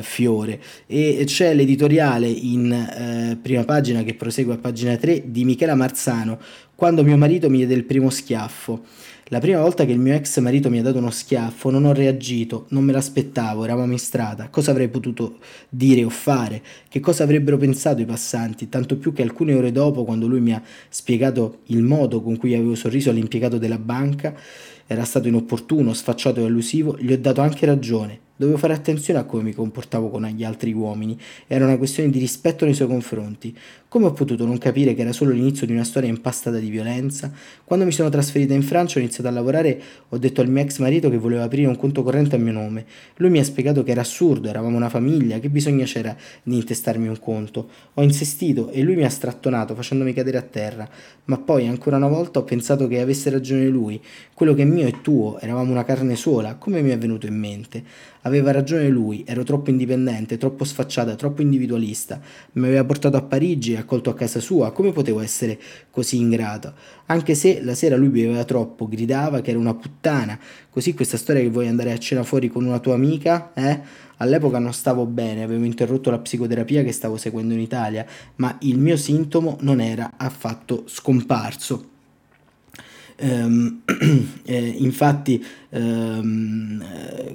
fiore 0.00 0.55
e 0.86 1.22
c'è 1.24 1.54
l'editoriale 1.54 2.28
in 2.28 2.72
eh, 2.72 3.38
prima 3.40 3.64
pagina 3.64 4.02
che 4.02 4.14
prosegue 4.14 4.54
a 4.54 4.58
pagina 4.58 4.96
3 4.96 5.24
di 5.26 5.44
Michela 5.44 5.74
Marzano 5.74 6.38
quando 6.74 7.02
mio 7.02 7.16
marito 7.16 7.48
mi 7.48 7.56
diede 7.56 7.74
il 7.74 7.84
primo 7.84 8.10
schiaffo. 8.10 8.84
La 9.30 9.40
prima 9.40 9.60
volta 9.60 9.84
che 9.84 9.90
il 9.90 9.98
mio 9.98 10.14
ex 10.14 10.38
marito 10.38 10.70
mi 10.70 10.78
ha 10.78 10.82
dato 10.82 10.98
uno 10.98 11.10
schiaffo 11.10 11.68
non 11.70 11.84
ho 11.84 11.92
reagito, 11.92 12.66
non 12.68 12.84
me 12.84 12.92
l'aspettavo, 12.92 13.64
eravamo 13.64 13.90
in 13.90 13.98
strada. 13.98 14.48
Cosa 14.50 14.70
avrei 14.70 14.88
potuto 14.88 15.38
dire 15.68 16.04
o 16.04 16.10
fare? 16.10 16.62
Che 16.88 17.00
cosa 17.00 17.24
avrebbero 17.24 17.56
pensato 17.56 18.00
i 18.00 18.04
passanti? 18.04 18.68
Tanto 18.68 18.98
più 18.98 19.12
che 19.12 19.22
alcune 19.22 19.54
ore 19.54 19.72
dopo, 19.72 20.04
quando 20.04 20.28
lui 20.28 20.40
mi 20.40 20.52
ha 20.52 20.62
spiegato 20.88 21.62
il 21.66 21.82
modo 21.82 22.22
con 22.22 22.36
cui 22.36 22.54
avevo 22.54 22.76
sorriso 22.76 23.10
all'impiegato 23.10 23.58
della 23.58 23.78
banca, 23.78 24.32
era 24.86 25.02
stato 25.02 25.26
inopportuno, 25.26 25.92
sfacciato 25.92 26.40
e 26.40 26.44
allusivo, 26.44 26.96
gli 26.96 27.12
ho 27.12 27.18
dato 27.18 27.40
anche 27.40 27.66
ragione. 27.66 28.25
Dovevo 28.38 28.58
fare 28.58 28.74
attenzione 28.74 29.18
a 29.18 29.24
come 29.24 29.42
mi 29.42 29.54
comportavo 29.54 30.10
con 30.10 30.26
gli 30.26 30.44
altri 30.44 30.74
uomini, 30.74 31.18
era 31.46 31.64
una 31.64 31.78
questione 31.78 32.10
di 32.10 32.18
rispetto 32.18 32.66
nei 32.66 32.74
suoi 32.74 32.86
confronti. 32.86 33.56
Come 33.88 34.06
ho 34.06 34.12
potuto 34.12 34.44
non 34.44 34.58
capire 34.58 34.92
che 34.92 35.00
era 35.00 35.12
solo 35.12 35.30
l'inizio 35.30 35.66
di 35.66 35.72
una 35.72 35.84
storia 35.84 36.10
impastata 36.10 36.58
di 36.58 36.68
violenza? 36.68 37.32
Quando 37.64 37.86
mi 37.86 37.92
sono 37.92 38.10
trasferita 38.10 38.52
in 38.52 38.62
Francia 38.62 38.96
e 38.96 39.00
ho 39.00 39.04
iniziato 39.04 39.30
a 39.30 39.32
lavorare, 39.32 39.80
ho 40.10 40.18
detto 40.18 40.42
al 40.42 40.50
mio 40.50 40.62
ex 40.62 40.80
marito 40.80 41.08
che 41.08 41.16
voleva 41.16 41.44
aprire 41.44 41.66
un 41.66 41.76
conto 41.76 42.02
corrente 42.02 42.36
a 42.36 42.38
mio 42.38 42.52
nome. 42.52 42.84
Lui 43.16 43.30
mi 43.30 43.38
ha 43.38 43.44
spiegato 43.44 43.82
che 43.82 43.92
era 43.92 44.02
assurdo, 44.02 44.50
eravamo 44.50 44.76
una 44.76 44.90
famiglia, 44.90 45.38
che 45.38 45.48
bisogno 45.48 45.84
c'era 45.84 46.14
di 46.42 46.56
intestarmi 46.56 47.08
un 47.08 47.18
conto. 47.18 47.70
Ho 47.94 48.02
insistito 48.02 48.68
e 48.68 48.82
lui 48.82 48.96
mi 48.96 49.04
ha 49.04 49.08
strattonato 49.08 49.74
facendomi 49.74 50.12
cadere 50.12 50.36
a 50.36 50.42
terra, 50.42 50.86
ma 51.24 51.38
poi 51.38 51.68
ancora 51.68 51.96
una 51.96 52.08
volta 52.08 52.40
ho 52.40 52.44
pensato 52.44 52.86
che 52.86 53.00
avesse 53.00 53.30
ragione 53.30 53.66
lui. 53.68 53.98
Quello 54.34 54.52
che 54.52 54.60
è 54.60 54.66
mio 54.66 54.86
è 54.86 55.00
tuo, 55.00 55.38
eravamo 55.40 55.70
una 55.70 55.84
carne 55.84 56.16
sola, 56.16 56.56
come 56.56 56.82
mi 56.82 56.90
è 56.90 56.98
venuto 56.98 57.26
in 57.26 57.38
mente? 57.38 57.82
Aveva 58.26 58.50
ragione 58.50 58.88
lui, 58.88 59.22
ero 59.24 59.44
troppo 59.44 59.70
indipendente, 59.70 60.36
troppo 60.36 60.64
sfacciata, 60.64 61.14
troppo 61.14 61.42
individualista. 61.42 62.20
Mi 62.54 62.66
aveva 62.66 62.84
portato 62.84 63.16
a 63.16 63.22
Parigi 63.22 63.74
e 63.74 63.76
accolto 63.76 64.10
a 64.10 64.14
casa 64.14 64.40
sua, 64.40 64.72
come 64.72 64.90
potevo 64.90 65.20
essere 65.20 65.56
così 65.92 66.16
ingrata? 66.16 66.74
Anche 67.06 67.36
se 67.36 67.62
la 67.62 67.76
sera 67.76 67.94
lui 67.94 68.08
beveva 68.08 68.42
troppo, 68.42 68.88
gridava 68.88 69.40
che 69.42 69.50
era 69.50 69.60
una 69.60 69.74
puttana. 69.74 70.36
Così 70.68 70.92
questa 70.92 71.16
storia 71.16 71.40
che 71.40 71.50
vuoi 71.50 71.68
andare 71.68 71.92
a 71.92 71.98
cena 71.98 72.24
fuori 72.24 72.48
con 72.48 72.64
una 72.64 72.80
tua 72.80 72.94
amica, 72.94 73.52
eh? 73.54 73.80
All'epoca 74.16 74.58
non 74.58 74.72
stavo 74.72 75.06
bene, 75.06 75.44
avevo 75.44 75.64
interrotto 75.64 76.10
la 76.10 76.18
psicoterapia 76.18 76.82
che 76.82 76.90
stavo 76.90 77.16
seguendo 77.16 77.54
in 77.54 77.60
Italia, 77.60 78.04
ma 78.36 78.56
il 78.62 78.78
mio 78.78 78.96
sintomo 78.96 79.56
non 79.60 79.80
era 79.80 80.14
affatto 80.16 80.82
scomparso. 80.86 81.94
Um, 83.18 83.82
eh, 84.44 84.74
infatti 84.78 85.42
um, 85.70 86.84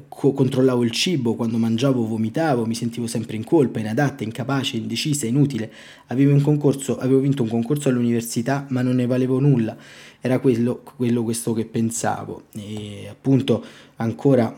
co- 0.08 0.32
controllavo 0.32 0.84
il 0.84 0.92
cibo, 0.92 1.34
quando 1.36 1.58
mangiavo 1.58 2.06
vomitavo, 2.06 2.66
mi 2.66 2.76
sentivo 2.76 3.08
sempre 3.08 3.36
in 3.36 3.44
colpa, 3.44 3.80
inadatta, 3.80 4.24
incapace, 4.24 4.78
indecisa, 4.78 5.26
inutile. 5.26 5.72
Avevo, 6.08 6.34
un 6.34 6.42
concorso, 6.42 6.98
avevo 6.98 7.20
vinto 7.20 7.42
un 7.42 7.50
concorso 7.50 7.90
all'università 7.90 8.66
ma 8.70 8.82
non 8.82 8.96
ne 8.96 9.08
valevo 9.08 9.40
nulla, 9.40 9.76
era 10.20 10.40
quello, 10.40 10.84
quello 10.96 11.24
questo 11.24 11.54
che 11.54 11.66
pensavo. 11.66 12.44
E 12.54 13.08
appunto 13.10 13.64
ancora 13.96 14.56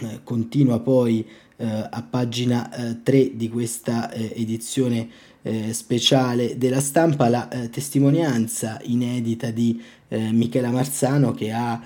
eh, 0.00 0.20
continua 0.22 0.80
poi 0.80 1.26
eh, 1.56 1.66
a 1.66 2.06
pagina 2.08 2.72
eh, 2.72 3.02
3 3.02 3.36
di 3.36 3.48
questa 3.48 4.10
eh, 4.10 4.32
edizione 4.36 5.08
eh, 5.42 5.72
speciale 5.72 6.58
della 6.58 6.80
stampa 6.80 7.28
la 7.28 7.48
eh, 7.48 7.70
testimonianza 7.70 8.78
inedita 8.82 9.50
di 9.50 9.82
Michela 10.10 10.70
Marzano 10.70 11.32
che 11.32 11.52
ha 11.52 11.78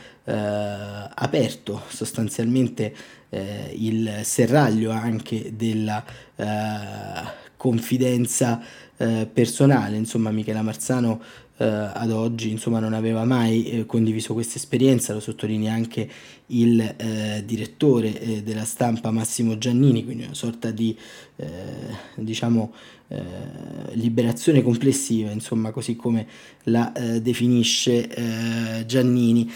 aperto 1.13 1.83
sostanzialmente 1.89 2.95
il 3.75 4.21
serraglio 4.23 4.93
anche 4.93 5.57
della 5.57 6.05
confidenza 7.57 8.63
personale, 8.97 9.97
insomma 9.97 10.31
Michela 10.31 10.63
Marzano 10.63 11.21
eh, 11.63 11.65
ad 11.65 12.11
oggi 12.11 12.51
insomma 12.51 12.81
non 12.81 12.93
aveva 12.93 13.25
mai 13.25 13.65
eh, 13.65 13.87
condiviso 13.87 14.33
questa 14.33 14.57
esperienza, 14.57 15.13
lo 15.13 15.21
sottolinea 15.21 15.73
anche 15.73 16.09
il 16.47 16.81
eh, 16.81 17.43
direttore 17.45 18.19
eh, 18.21 18.43
della 18.43 18.65
stampa 18.65 19.11
Massimo 19.11 19.57
Giannini, 19.59 20.05
quindi 20.05 20.25
una 20.25 20.35
sorta 20.35 20.71
di 20.71 20.97
eh, 21.37 21.47
diciamo 22.17 22.73
eh, 23.13 23.95
liberazione 23.95 24.63
complessiva, 24.63 25.31
insomma 25.31 25.71
così 25.71 25.97
come 25.97 26.27
la 26.65 26.93
definisce 27.21 28.85
Giannini 28.87 29.51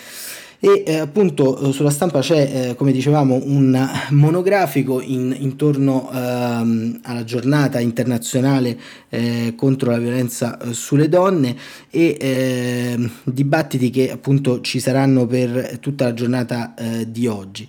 e 0.58 0.84
eh, 0.86 0.96
appunto 0.98 1.58
eh, 1.58 1.72
sulla 1.72 1.90
stampa 1.90 2.20
c'è, 2.20 2.68
eh, 2.70 2.74
come 2.76 2.92
dicevamo, 2.92 3.40
un 3.44 3.88
monografico 4.10 5.00
in, 5.00 5.34
intorno 5.38 6.10
ehm, 6.12 7.00
alla 7.02 7.24
giornata 7.24 7.78
internazionale 7.78 8.78
eh, 9.08 9.54
contro 9.56 9.90
la 9.90 9.98
violenza 9.98 10.58
eh, 10.58 10.72
sulle 10.72 11.08
donne 11.08 11.56
e 11.90 12.16
ehm, 12.18 13.10
dibattiti 13.24 13.90
che 13.90 14.10
appunto 14.10 14.60
ci 14.62 14.80
saranno 14.80 15.26
per 15.26 15.78
tutta 15.78 16.06
la 16.06 16.14
giornata 16.14 16.74
eh, 16.74 17.10
di 17.10 17.26
oggi. 17.26 17.68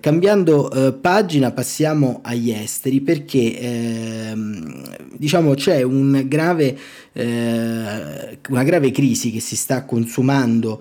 cambiando 0.00 0.96
pagina 1.00 1.50
passiamo 1.52 2.20
agli 2.22 2.50
esteri 2.50 3.00
perché 3.00 3.58
ehm, 3.58 4.82
diciamo 5.16 5.54
c'è 5.54 5.82
un 5.82 6.24
grave, 6.26 6.76
una 7.12 8.62
grave 8.64 8.90
crisi 8.90 9.30
che 9.30 9.40
si 9.40 9.56
sta 9.56 9.84
consumando 9.84 10.80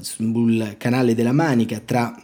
sul 0.00 0.76
canale 0.78 1.14
della 1.14 1.32
Manica 1.32 1.80
tra 1.84 2.14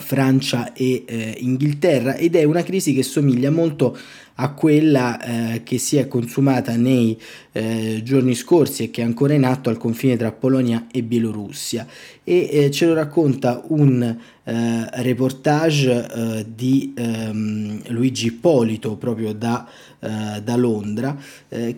Francia 0.00 0.72
e 0.72 1.04
eh, 1.06 1.36
Inghilterra 1.38 2.14
ed 2.16 2.34
è 2.34 2.44
una 2.44 2.62
crisi 2.62 2.94
che 2.94 3.02
somiglia 3.02 3.50
molto 3.50 3.96
a 4.36 4.52
quella 4.52 5.20
eh, 5.20 5.62
che 5.62 5.78
si 5.78 5.96
è 5.96 6.08
consumata 6.08 6.74
nei 6.76 7.20
eh, 7.52 8.00
giorni 8.02 8.34
scorsi 8.34 8.84
e 8.84 8.90
che 8.90 9.02
è 9.02 9.04
ancora 9.04 9.34
in 9.34 9.44
atto 9.44 9.68
al 9.68 9.76
confine 9.76 10.16
tra 10.16 10.32
Polonia 10.32 10.86
e 10.90 11.02
Bielorussia. 11.02 11.86
E 12.24 12.48
eh, 12.50 12.70
ce 12.72 12.86
lo 12.86 12.94
racconta 12.94 13.62
un 13.68 14.02
eh, 14.02 15.02
reportage 15.02 16.06
eh, 16.06 16.46
di 16.52 16.92
ehm, 16.96 17.82
Luigi 17.88 18.26
Ippolito 18.26 18.96
proprio 18.96 19.32
da, 19.32 19.68
eh, 20.00 20.42
da 20.42 20.56
Londra 20.56 21.16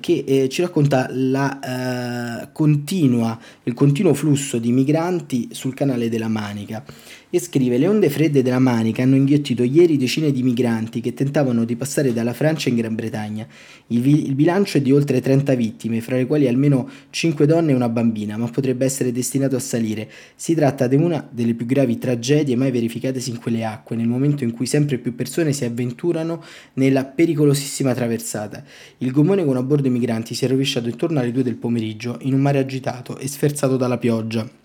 che 0.01 0.47
ci 0.49 0.63
racconta 0.63 1.09
la, 1.11 2.49
continua, 2.53 3.39
il 3.65 3.75
continuo 3.75 4.15
flusso 4.15 4.59
di 4.59 4.73
migranti 4.73 5.51
sul 5.53 5.75
canale 5.75 6.09
della 6.09 6.29
Manica 6.29 6.83
e 7.29 7.41
scrive 7.41 7.77
le 7.77 7.89
onde 7.89 8.09
fredde 8.09 8.43
della 8.43 8.61
Manica 8.61 9.03
hanno 9.03 9.17
inghiottito 9.17 9.65
ieri 9.65 9.97
decine 9.97 10.31
di 10.31 10.43
migranti 10.45 11.01
che 11.01 11.13
tentavano 11.13 11.65
di 11.65 11.75
passare 11.75 12.13
dalla 12.13 12.33
Francia 12.33 12.69
in 12.69 12.77
Gran 12.77 12.95
Bretagna. 12.95 13.47
Il, 13.89 14.01
vi- 14.01 14.27
il, 14.27 14.35
bilancio 14.35 14.79
è 14.79 14.81
di 14.81 14.93
oltre 14.93 15.21
30 15.21 15.55
vittime, 15.55 16.01
fra 16.01 16.17
le 16.17 16.27
quali 16.27 16.47
almeno 16.47 16.89
5 17.11 17.47
donne 17.47 17.73
e 17.73 17.75
una 17.75 17.89
bambina, 17.89 18.37
ma 18.37 18.49
potrebbe 18.49 18.85
essere 18.85 19.11
destinato 19.11 19.57
a 19.57 19.61
salire. 19.61 20.09
Si 20.37 20.55
tratta 20.55 20.87
di 20.87 20.97
una 20.97 21.27
delle 21.29 21.55
più 21.55 21.67
gravi 21.67 21.99
tragedie 21.99 22.55
mai 22.55 22.71
verificatesi 22.71 23.31
in 23.31 23.39
quelle 23.39 23.65
acque, 23.65 23.97
nel 23.97 24.07
momento 24.07 24.45
in 24.45 24.53
cui 24.53 24.67
sempre 24.67 24.99
più 24.99 25.15
persone 25.15 25.53
si 25.53 25.65
avventurano 25.65 26.43
nella 26.75 27.05
pericolosissima 27.05 27.93
traversata. 27.93 28.63
Il 28.99 29.11
gommone 29.11 29.45
con 29.45 29.57
a 29.57 29.63
bordo 29.63 29.89
i 29.89 29.91
migranti 29.91 30.35
si 30.35 30.45
è 30.45 30.49
rovesciato 30.49 30.89
intorno 30.89 31.19
alle 31.19 31.33
2 31.33 31.43
del 31.43 31.57
pomeriggio 31.57 32.19
in 32.23 32.35
un 32.35 32.41
mare 32.41 32.59
agitato 32.59 33.19
e 33.19 33.27
sferzato 33.27 33.77
dalla 33.77 33.99
pioggia. 33.99 34.65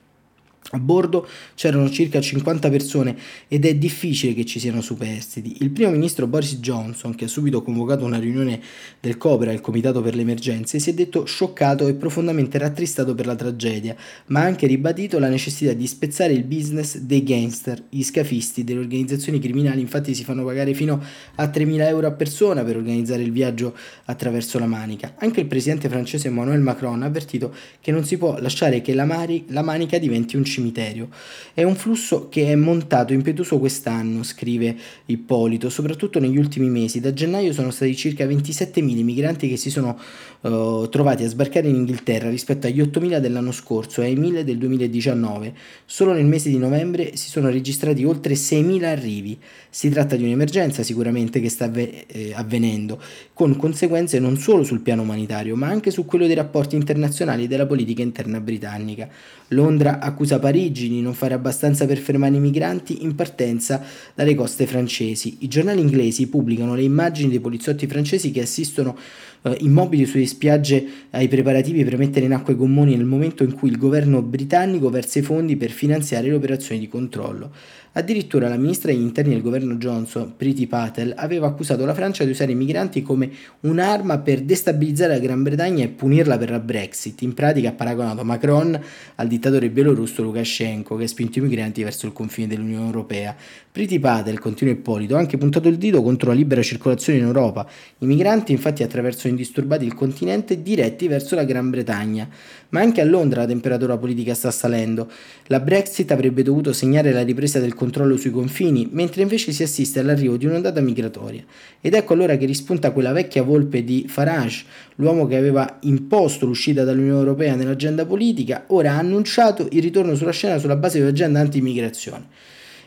A 0.74 0.80
bordo 0.80 1.28
c'erano 1.56 1.90
circa 1.90 2.22
50 2.22 2.70
persone 2.70 3.18
ed 3.48 3.66
è 3.66 3.76
difficile 3.76 4.34
che 4.34 4.46
ci 4.46 4.60
siano 4.60 4.80
superstiti. 4.80 5.58
Il 5.60 5.72
primo 5.72 5.90
ministro 5.90 6.28
Boris 6.28 6.60
Johnson, 6.60 7.16
che 7.16 7.26
ha 7.26 7.28
subito 7.28 7.62
convocato 7.62 8.06
una 8.06 8.20
riunione 8.20 8.62
del 9.00 9.18
COBRA, 9.18 9.52
il 9.52 9.60
Comitato 9.60 10.02
per 10.02 10.16
le 10.16 10.22
Emergenze, 10.22 10.80
si 10.80 10.92
è 10.92 10.94
detto 10.94 11.26
scioccato 11.26 11.88
e 11.88 11.96
profondamente 11.96 12.58
rattristato 12.58 13.16
per 13.16 13.26
la 13.26 13.36
tragedia, 13.36 13.96
ma 14.28 14.42
ha 14.42 14.44
anche 14.44 14.68
ribadito 14.68 15.20
la 15.20 15.28
necessità 15.28 15.74
di 15.74 15.88
spezzare 15.88 16.32
il 16.32 16.44
business 16.44 17.00
dei 17.00 17.24
gangster. 17.24 17.84
Gli 17.90 18.04
scafisti 18.04 18.64
delle 18.64 18.80
organizzazioni 18.80 19.40
criminali 19.40 19.82
infatti 19.82 20.14
si 20.14 20.24
fanno 20.24 20.46
pagare 20.46 20.74
fino 20.74 21.04
a 21.36 21.44
3.000 21.46 21.82
euro 21.88 22.08
a 22.08 22.12
persona 22.12 22.64
per 22.64 22.78
organizzare 22.78 23.24
il 23.24 23.32
viaggio 23.32 23.76
attraverso 24.06 24.58
la 24.60 24.68
Manica. 24.68 25.16
Anche 25.18 25.42
il 25.42 25.48
presidente 25.48 25.90
francese 25.90 26.28
Emmanuel 26.28 26.62
Macron 26.62 27.02
ha 27.02 27.08
avvertito 27.08 27.54
che 27.82 27.92
non 27.92 28.06
si 28.06 28.18
può 28.18 28.40
lasciare 28.40 28.82
che 28.82 28.94
la, 28.94 29.06
mari, 29.06 29.46
la 29.48 29.64
Manica 29.64 29.98
diventi 29.98 30.38
un 30.38 30.46
cimitero. 30.52 31.08
È 31.54 31.64
un 31.64 31.76
flusso 31.76 32.28
che 32.30 32.52
è 32.52 32.56
montato 32.56 33.14
impetuoso 33.14 33.58
quest'anno, 33.58 34.24
scrive 34.24 34.76
Ippolito, 35.06 35.70
soprattutto 35.70 36.20
negli 36.20 36.38
ultimi 36.38 36.70
mesi. 36.70 37.00
Da 37.00 37.14
gennaio 37.14 37.54
sono 37.54 37.72
stati 37.72 37.96
circa 37.96 38.26
27.000 38.26 39.04
migranti 39.04 39.48
che 39.48 39.58
si 39.58 39.70
sono 39.70 39.98
uh, 40.42 40.88
trovati 40.90 41.24
a 41.24 41.28
sbarcare 41.28 41.68
in 41.68 41.76
Inghilterra 41.76 42.30
rispetto 42.30 42.68
agli 42.68 42.82
8.000 42.82 43.20
dell'anno 43.20 43.52
scorso 43.52 44.02
e 44.02 44.06
ai 44.06 44.18
1.000 44.18 44.42
del 44.42 44.58
2019. 44.58 45.54
Solo 45.86 46.14
nel 46.14 46.26
mese 46.26 46.50
di 46.50 46.58
novembre 46.58 47.16
si 47.16 47.30
sono 47.30 47.50
registrati 47.50 48.04
oltre 48.04 48.34
6.000 48.34 48.84
arrivi. 48.84 49.38
Si 49.70 49.90
tratta 49.90 50.16
di 50.16 50.24
un'emergenza 50.24 50.84
sicuramente 50.84 51.40
che 51.40 51.50
sta 51.50 51.66
avve- 51.66 52.06
eh, 52.08 52.34
avvenendo, 52.34 53.02
con 53.34 53.56
conseguenze 53.56 54.20
non 54.20 54.38
solo 54.38 54.64
sul 54.64 54.82
piano 54.82 55.02
umanitario, 55.04 55.56
ma 55.56 55.68
anche 55.68 55.92
su 55.92 56.06
quello 56.06 56.26
dei 56.26 56.36
rapporti 56.36 56.76
internazionali 56.76 57.46
e 57.46 57.48
della 57.48 57.66
politica 57.66 58.02
interna 58.02 58.40
britannica. 58.40 59.08
Londra 59.50 60.00
accusa 60.00 60.40
Parigi 60.40 60.88
di 60.88 61.02
non 61.02 61.14
fare 61.14 61.34
abbastanza 61.34 61.86
per 61.86 61.98
fermare 61.98 62.36
i 62.36 62.40
migranti 62.40 63.04
in 63.04 63.16
partenza 63.16 63.84
dalle 64.14 64.34
coste 64.34 64.66
francesi. 64.66 65.38
I 65.40 65.48
giornali 65.48 65.82
inglesi 65.82 66.28
pubblicano 66.28 66.76
le 66.76 66.84
immagini 66.84 67.30
dei 67.30 67.40
poliziotti 67.40 67.86
francesi 67.88 68.32
che 68.32 68.42
assistono 68.42 68.98
eh, 69.44 69.58
immobili 69.62 70.06
sulle 70.06 70.26
spiagge 70.26 70.86
ai 71.12 71.28
preparativi 71.28 71.84
per 71.84 71.98
mettere 71.98 72.26
in 72.26 72.34
acqua 72.34 72.54
i 72.54 72.58
gommoni 72.58 72.96
nel 72.96 73.06
momento 73.06 73.44
in 73.44 73.54
cui 73.54 73.70
il 73.70 73.78
governo 73.78 74.22
britannico 74.22 74.90
versa 74.90 75.20
i 75.20 75.24
fondi 75.24 75.56
per 75.56 75.72
finanziare 75.72 76.28
le 76.28 76.36
operazioni 76.36 76.80
di 76.80 76.88
controllo. 76.88 77.52
Addirittura 77.94 78.48
la 78.48 78.56
ministra 78.56 78.90
degli 78.90 79.02
interni 79.02 79.34
del 79.34 79.42
governo 79.42 79.76
Johnson, 79.76 80.36
Priti 80.38 80.66
Patel, 80.66 81.14
aveva 81.18 81.48
accusato 81.48 81.84
la 81.84 81.94
Francia 81.94 82.24
di 82.24 82.32
usare 82.32 82.54
i 82.54 82.56
migranti 82.56 83.02
come 83.02 83.30
un'arma 83.62 84.20
per 84.20 84.44
destabilizzare 84.44 85.16
la 85.16 85.20
Gran 85.20 85.44
Bretagna 85.44 85.84
e 85.84 85.90
punirla 85.90 86.38
per 86.38 86.52
la 86.52 86.60
Brexit. 86.60 87.22
In 87.22 87.34
pratica 87.34 87.68
ha 87.68 87.74
paragonato 87.74 88.24
Macron 88.24 88.80
al 89.16 89.28
dittatore 89.28 89.70
bielorusso 89.70 90.24
Lukashenko 90.24 90.96
che 90.96 91.04
ha 91.04 91.08
spinto 91.08 91.40
i 91.40 91.42
migranti 91.42 91.84
verso 91.84 92.06
il 92.06 92.14
confine 92.14 92.48
dell'Unione 92.48 92.86
Europea. 92.86 93.36
Priti 93.70 94.00
Patel, 94.00 94.40
continua 94.40 94.72
Ippolito, 94.74 95.18
ha 95.18 95.20
anche 95.20 95.38
puntato 95.38 95.68
il 95.68 95.78
dito 95.78 96.02
contro 96.02 96.30
la 96.30 96.36
libera 96.36 96.62
circolazione 96.62 97.20
in 97.20 97.26
Europa. 97.26 97.68
I 97.98 98.06
migranti 98.06 98.54
infatti 98.54 98.84
attraversano 98.84 99.32
indisturbati 99.32 99.84
il 99.84 99.96
continente 99.96 100.62
diretti 100.62 101.10
verso 101.10 101.36
la 101.36 101.44
Gran 101.44 101.70
Bretagna. 101.70 102.30
Ma 102.72 102.80
anche 102.80 103.02
a 103.02 103.06
Londra 103.06 103.42
la 103.42 103.48
temperatura 103.48 103.98
politica 103.98 104.34
sta 104.34 104.50
salendo. 104.50 105.10
La 105.48 105.60
Brexit 105.60 106.12
avrebbe 106.12 106.42
dovuto 106.42 106.72
segnare 106.72 107.12
la 107.12 107.22
ripresa 107.22 107.60
del 107.60 107.74
controllo 107.74 108.16
sui 108.16 108.32
confini, 108.32 108.88
mentre 108.92 109.24
invece 109.24 109.52
si 109.52 109.62
assiste 109.62 110.00
all'arrivo 110.00 110.38
di 110.38 110.46
un'ondata 110.46 110.80
migratoria. 110.80 111.44
Ed 111.82 111.94
ecco 111.94 112.14
allora 112.14 112.38
che 112.38 112.46
rispunta 112.46 112.92
quella 112.92 113.12
vecchia 113.12 113.44
volpe 113.44 113.84
di 113.84 114.06
Farage, 114.08 114.64
l'uomo 114.96 115.28
che 115.28 115.36
aveva 115.36 115.80
imposto 115.82 116.46
l'uscita 116.46 116.86
dall'Unione 116.86 117.20
Europea 117.20 117.56
nell'agenda 117.56 118.06
politica, 118.06 118.64
ora 118.68 118.94
ha 118.94 119.00
annunciato 119.00 119.68
il 119.72 119.82
ritorno 119.82 120.16
sulla 120.16 120.32
scena 120.32 120.58
sulla 120.58 120.78
base 120.78 120.98
di 120.98 121.04
un'agenda 121.04 121.42
anti-immigrazione. 121.42 122.28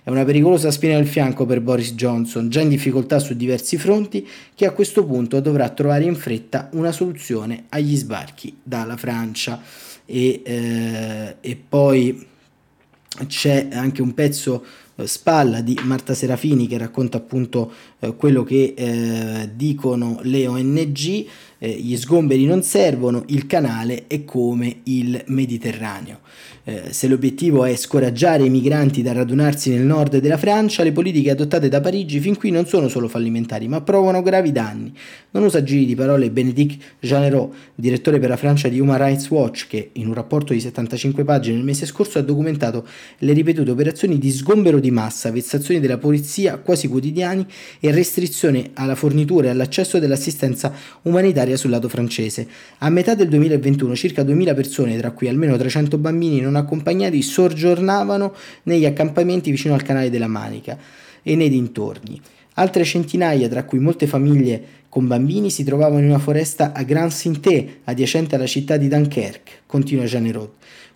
È 0.06 0.10
una 0.10 0.26
pericolosa 0.26 0.70
spina 0.70 0.98
al 0.98 1.06
fianco 1.06 1.46
per 1.46 1.62
Boris 1.62 1.94
Johnson, 1.94 2.50
già 2.50 2.60
in 2.60 2.68
difficoltà 2.68 3.18
su 3.18 3.32
diversi 3.32 3.78
fronti, 3.78 4.28
che 4.54 4.66
a 4.66 4.72
questo 4.72 5.06
punto 5.06 5.40
dovrà 5.40 5.70
trovare 5.70 6.04
in 6.04 6.14
fretta 6.14 6.68
una 6.72 6.92
soluzione 6.92 7.64
agli 7.70 7.96
sbarchi 7.96 8.54
dalla 8.62 8.98
Francia. 8.98 9.62
E, 10.04 10.42
eh, 10.44 11.36
e 11.40 11.56
poi 11.56 12.22
c'è 13.26 13.68
anche 13.72 14.02
un 14.02 14.12
pezzo 14.12 14.62
eh, 14.96 15.06
spalla 15.06 15.62
di 15.62 15.80
Marta 15.84 16.12
Serafini 16.12 16.66
che 16.66 16.76
racconta 16.76 17.16
appunto 17.16 17.72
eh, 18.00 18.14
quello 18.14 18.44
che 18.44 18.74
eh, 18.76 19.50
dicono 19.54 20.18
le 20.22 20.46
ONG, 20.46 21.26
eh, 21.64 21.70
gli 21.70 21.96
sgomberi 21.96 22.44
non 22.44 22.62
servono, 22.62 23.24
il 23.28 23.46
canale 23.46 24.04
è 24.06 24.24
come 24.24 24.80
il 24.82 25.22
Mediterraneo. 25.28 26.20
Eh, 26.66 26.92
se 26.92 27.08
l'obiettivo 27.08 27.64
è 27.64 27.76
scoraggiare 27.76 28.44
i 28.44 28.48
migranti 28.48 29.02
da 29.02 29.12
radunarsi 29.12 29.70
nel 29.70 29.82
nord 29.82 30.18
della 30.18 30.38
Francia, 30.38 30.82
le 30.82 30.92
politiche 30.92 31.30
adottate 31.30 31.68
da 31.68 31.80
Parigi 31.80 32.20
fin 32.20 32.36
qui 32.36 32.50
non 32.50 32.66
sono 32.66 32.88
solo 32.88 33.06
fallimentari, 33.08 33.68
ma 33.68 33.82
provano 33.82 34.22
gravi 34.22 34.50
danni. 34.50 34.92
Non 35.32 35.42
usa 35.42 35.62
giri 35.62 35.84
di 35.84 35.94
parole 35.94 36.30
Bénédicte 36.30 36.84
Jeanneret, 37.00 37.48
direttore 37.74 38.18
per 38.18 38.30
la 38.30 38.36
Francia 38.36 38.68
di 38.68 38.80
Human 38.80 38.96
Rights 38.96 39.28
Watch, 39.28 39.66
che 39.66 39.90
in 39.92 40.06
un 40.06 40.14
rapporto 40.14 40.54
di 40.54 40.60
75 40.60 41.24
pagine 41.24 41.58
il 41.58 41.64
mese 41.64 41.84
scorso 41.84 42.18
ha 42.18 42.22
documentato 42.22 42.86
le 43.18 43.32
ripetute 43.32 43.70
operazioni 43.70 44.18
di 44.18 44.30
sgombero 44.30 44.80
di 44.80 44.90
massa, 44.90 45.30
vessazioni 45.30 45.80
della 45.80 45.98
polizia 45.98 46.56
quasi 46.56 46.88
quotidiani 46.88 47.46
e 47.80 47.90
restrizione 47.90 48.70
alla 48.74 48.94
fornitura 48.94 49.48
e 49.48 49.50
all'accesso 49.50 49.98
dell'assistenza 49.98 50.72
umanitaria 51.02 51.53
sul 51.56 51.70
lato 51.70 51.88
francese. 51.88 52.46
A 52.78 52.88
metà 52.90 53.14
del 53.14 53.28
2021 53.28 53.94
circa 53.94 54.22
2000 54.22 54.54
persone, 54.54 54.96
tra 54.96 55.10
cui 55.12 55.28
almeno 55.28 55.56
300 55.56 55.98
bambini 55.98 56.40
non 56.40 56.56
accompagnati, 56.56 57.22
soggiornavano 57.22 58.34
negli 58.64 58.86
accampamenti 58.86 59.50
vicino 59.50 59.74
al 59.74 59.82
canale 59.82 60.10
della 60.10 60.26
Manica 60.26 60.78
e 61.22 61.36
nei 61.36 61.48
dintorni. 61.48 62.20
Altre 62.54 62.84
centinaia, 62.84 63.48
tra 63.48 63.64
cui 63.64 63.78
molte 63.78 64.06
famiglie 64.06 64.62
con 64.88 65.06
bambini, 65.06 65.50
si 65.50 65.64
trovavano 65.64 65.98
in 66.00 66.06
una 66.08 66.18
foresta 66.18 66.72
a 66.72 66.82
Grand 66.84 67.10
Sinté, 67.10 67.80
adiacente 67.84 68.36
alla 68.36 68.46
città 68.46 68.76
di 68.76 68.86
Dunkerque, 68.86 69.52
continua 69.66 70.04
Jeanne 70.04 70.30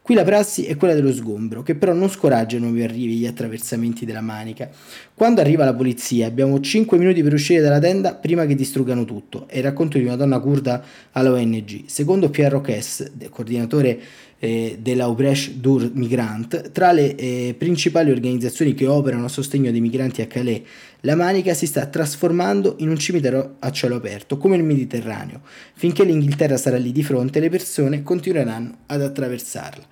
Qui 0.08 0.16
la 0.16 0.24
prassi 0.24 0.64
è 0.64 0.74
quella 0.78 0.94
dello 0.94 1.12
sgombro, 1.12 1.62
che 1.62 1.74
però 1.74 1.92
non 1.92 2.08
scoraggia 2.08 2.56
i 2.56 2.60
nuovi 2.60 2.82
arrivi 2.82 3.12
e 3.12 3.16
gli 3.16 3.26
attraversamenti 3.26 4.06
della 4.06 4.22
manica. 4.22 4.70
Quando 5.12 5.42
arriva 5.42 5.66
la 5.66 5.74
polizia 5.74 6.26
abbiamo 6.26 6.58
5 6.60 6.96
minuti 6.96 7.22
per 7.22 7.34
uscire 7.34 7.60
dalla 7.60 7.78
tenda 7.78 8.14
prima 8.14 8.46
che 8.46 8.54
distruggano 8.54 9.04
tutto. 9.04 9.46
È 9.46 9.58
il 9.58 9.64
racconto 9.64 9.98
di 9.98 10.04
una 10.04 10.16
donna 10.16 10.38
kurda 10.38 10.82
alla 11.12 11.30
ONG. 11.32 11.82
Secondo 11.88 12.30
Pierre 12.30 12.54
Roques, 12.54 13.12
coordinatore 13.28 14.00
eh, 14.38 14.78
della 14.80 15.06
Ubrecht 15.06 15.52
Dur 15.54 15.90
Migrant, 15.94 16.70
tra 16.70 16.92
le 16.92 17.14
eh, 17.14 17.54
principali 17.58 18.10
organizzazioni 18.10 18.74
che 18.74 18.86
operano 18.86 19.24
a 19.24 19.28
sostegno 19.28 19.70
dei 19.70 19.80
migranti 19.80 20.22
a 20.22 20.26
Calais, 20.26 20.62
la 21.02 21.14
Manica 21.14 21.54
si 21.54 21.66
sta 21.66 21.86
trasformando 21.86 22.76
in 22.78 22.88
un 22.88 22.98
cimitero 22.98 23.56
a 23.58 23.70
cielo 23.70 23.96
aperto, 23.96 24.36
come 24.36 24.56
il 24.56 24.64
Mediterraneo. 24.64 25.40
Finché 25.74 26.04
l'Inghilterra 26.04 26.56
sarà 26.56 26.76
lì 26.76 26.92
di 26.92 27.02
fronte, 27.02 27.40
le 27.40 27.50
persone 27.50 28.02
continueranno 28.02 28.78
ad 28.86 29.02
attraversarla. 29.02 29.86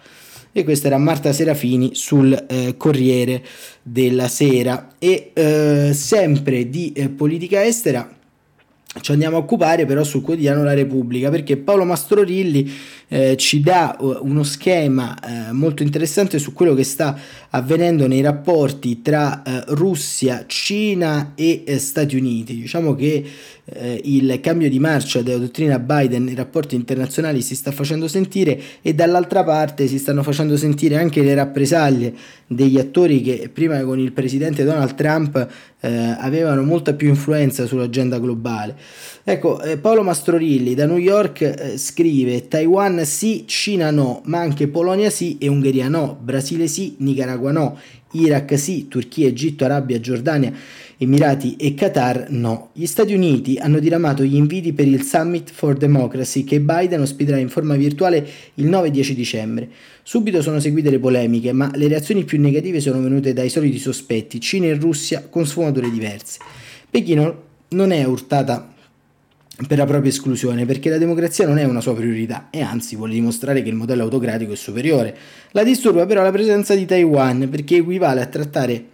E 0.52 0.64
questa 0.64 0.86
era 0.86 0.96
Marta 0.96 1.32
Serafini 1.32 1.94
sul 1.94 2.32
eh, 2.48 2.76
Corriere 2.78 3.44
della 3.82 4.26
Sera. 4.26 4.94
E 4.98 5.30
eh, 5.34 5.90
sempre 5.92 6.70
di 6.70 6.92
eh, 6.92 7.10
politica 7.10 7.62
estera 7.62 8.16
ci 9.00 9.12
andiamo 9.12 9.36
a 9.36 9.40
occupare 9.40 9.84
però 9.84 10.02
sul 10.04 10.22
quotidiano 10.22 10.62
La 10.62 10.74
Repubblica 10.74 11.30
perché 11.30 11.56
Paolo 11.56 11.84
Mastrorilli 11.84 12.70
eh, 13.08 13.36
ci 13.36 13.60
dà 13.60 13.96
uh, 13.98 14.18
uno 14.22 14.42
schema 14.42 15.16
eh, 15.18 15.52
molto 15.52 15.82
interessante 15.82 16.38
su 16.38 16.52
quello 16.52 16.74
che 16.74 16.84
sta 16.84 17.18
avvenendo 17.50 18.06
nei 18.06 18.20
rapporti 18.20 19.02
tra 19.02 19.42
eh, 19.42 19.64
Russia, 19.68 20.44
Cina 20.46 21.32
e 21.34 21.62
eh, 21.64 21.78
Stati 21.78 22.16
Uniti. 22.16 22.56
Diciamo 22.56 22.94
che 22.94 23.24
eh, 23.68 24.00
il 24.04 24.38
cambio 24.40 24.68
di 24.68 24.78
marcia 24.78 25.22
della 25.22 25.38
dottrina 25.38 25.78
Biden 25.78 26.24
nei 26.24 26.34
rapporti 26.34 26.74
internazionali 26.76 27.42
si 27.42 27.56
sta 27.56 27.72
facendo 27.72 28.06
sentire 28.06 28.60
e 28.82 28.94
dall'altra 28.94 29.42
parte 29.42 29.88
si 29.88 29.98
stanno 29.98 30.22
facendo 30.22 30.56
sentire 30.56 30.96
anche 30.96 31.22
le 31.22 31.34
rappresaglie 31.34 32.14
degli 32.46 32.78
attori 32.78 33.22
che 33.22 33.50
prima 33.52 33.82
con 33.82 33.98
il 33.98 34.12
presidente 34.12 34.62
Donald 34.62 34.94
Trump 34.94 35.48
eh, 35.80 36.16
avevano 36.18 36.62
molta 36.62 36.94
più 36.94 37.08
influenza 37.08 37.66
sull'agenda 37.66 38.18
globale. 38.18 38.76
Ecco, 39.24 39.60
eh, 39.60 39.78
Paolo 39.78 40.02
Mastrorilli 40.02 40.74
da 40.74 40.86
New 40.86 40.98
York 40.98 41.40
eh, 41.40 41.78
scrive 41.78 42.46
Taiwan 42.46 42.95
sì, 43.04 43.44
Cina 43.46 43.90
no, 43.90 44.22
ma 44.24 44.38
anche 44.38 44.68
Polonia 44.68 45.10
sì 45.10 45.36
e 45.38 45.48
Ungheria 45.48 45.88
no, 45.88 46.18
Brasile 46.20 46.66
sì, 46.66 46.96
Nicaragua 46.98 47.52
no, 47.52 47.78
Iraq 48.12 48.58
sì, 48.58 48.88
Turchia, 48.88 49.28
Egitto, 49.28 49.64
Arabia, 49.64 50.00
Giordania 50.00 50.52
Emirati 50.98 51.56
e 51.56 51.74
Qatar 51.74 52.30
no. 52.30 52.70
Gli 52.72 52.86
Stati 52.86 53.12
Uniti 53.12 53.58
hanno 53.58 53.80
diramato 53.80 54.22
gli 54.24 54.34
inviti 54.34 54.72
per 54.72 54.86
il 54.86 55.02
Summit 55.02 55.50
for 55.50 55.76
Democracy 55.76 56.42
che 56.42 56.58
Biden 56.58 57.02
ospiterà 57.02 57.36
in 57.36 57.50
forma 57.50 57.74
virtuale 57.74 58.26
il 58.54 58.66
9-10 58.70 59.10
dicembre. 59.12 59.68
Subito 60.02 60.40
sono 60.40 60.58
seguite 60.58 60.88
le 60.88 60.98
polemiche, 60.98 61.52
ma 61.52 61.70
le 61.74 61.88
reazioni 61.88 62.24
più 62.24 62.40
negative 62.40 62.80
sono 62.80 63.02
venute 63.02 63.34
dai 63.34 63.50
soliti 63.50 63.78
sospetti, 63.78 64.40
Cina 64.40 64.66
e 64.66 64.74
Russia 64.74 65.26
con 65.28 65.44
sfumature 65.44 65.90
diverse. 65.90 66.38
Pechino 66.88 67.42
non 67.68 67.90
è 67.90 68.02
urtata 68.04 68.72
per 69.66 69.78
la 69.78 69.86
propria 69.86 70.10
esclusione, 70.10 70.66
perché 70.66 70.90
la 70.90 70.98
democrazia 70.98 71.46
non 71.46 71.58
è 71.58 71.64
una 71.64 71.80
sua 71.80 71.94
priorità 71.94 72.48
e 72.50 72.60
anzi 72.60 72.94
vuole 72.94 73.14
dimostrare 73.14 73.62
che 73.62 73.70
il 73.70 73.74
modello 73.74 74.02
autocratico 74.02 74.52
è 74.52 74.56
superiore. 74.56 75.16
La 75.52 75.64
disturba 75.64 76.04
però 76.04 76.22
la 76.22 76.30
presenza 76.30 76.74
di 76.74 76.84
Taiwan, 76.84 77.48
perché 77.50 77.76
equivale 77.76 78.20
a 78.20 78.26
trattare 78.26 78.84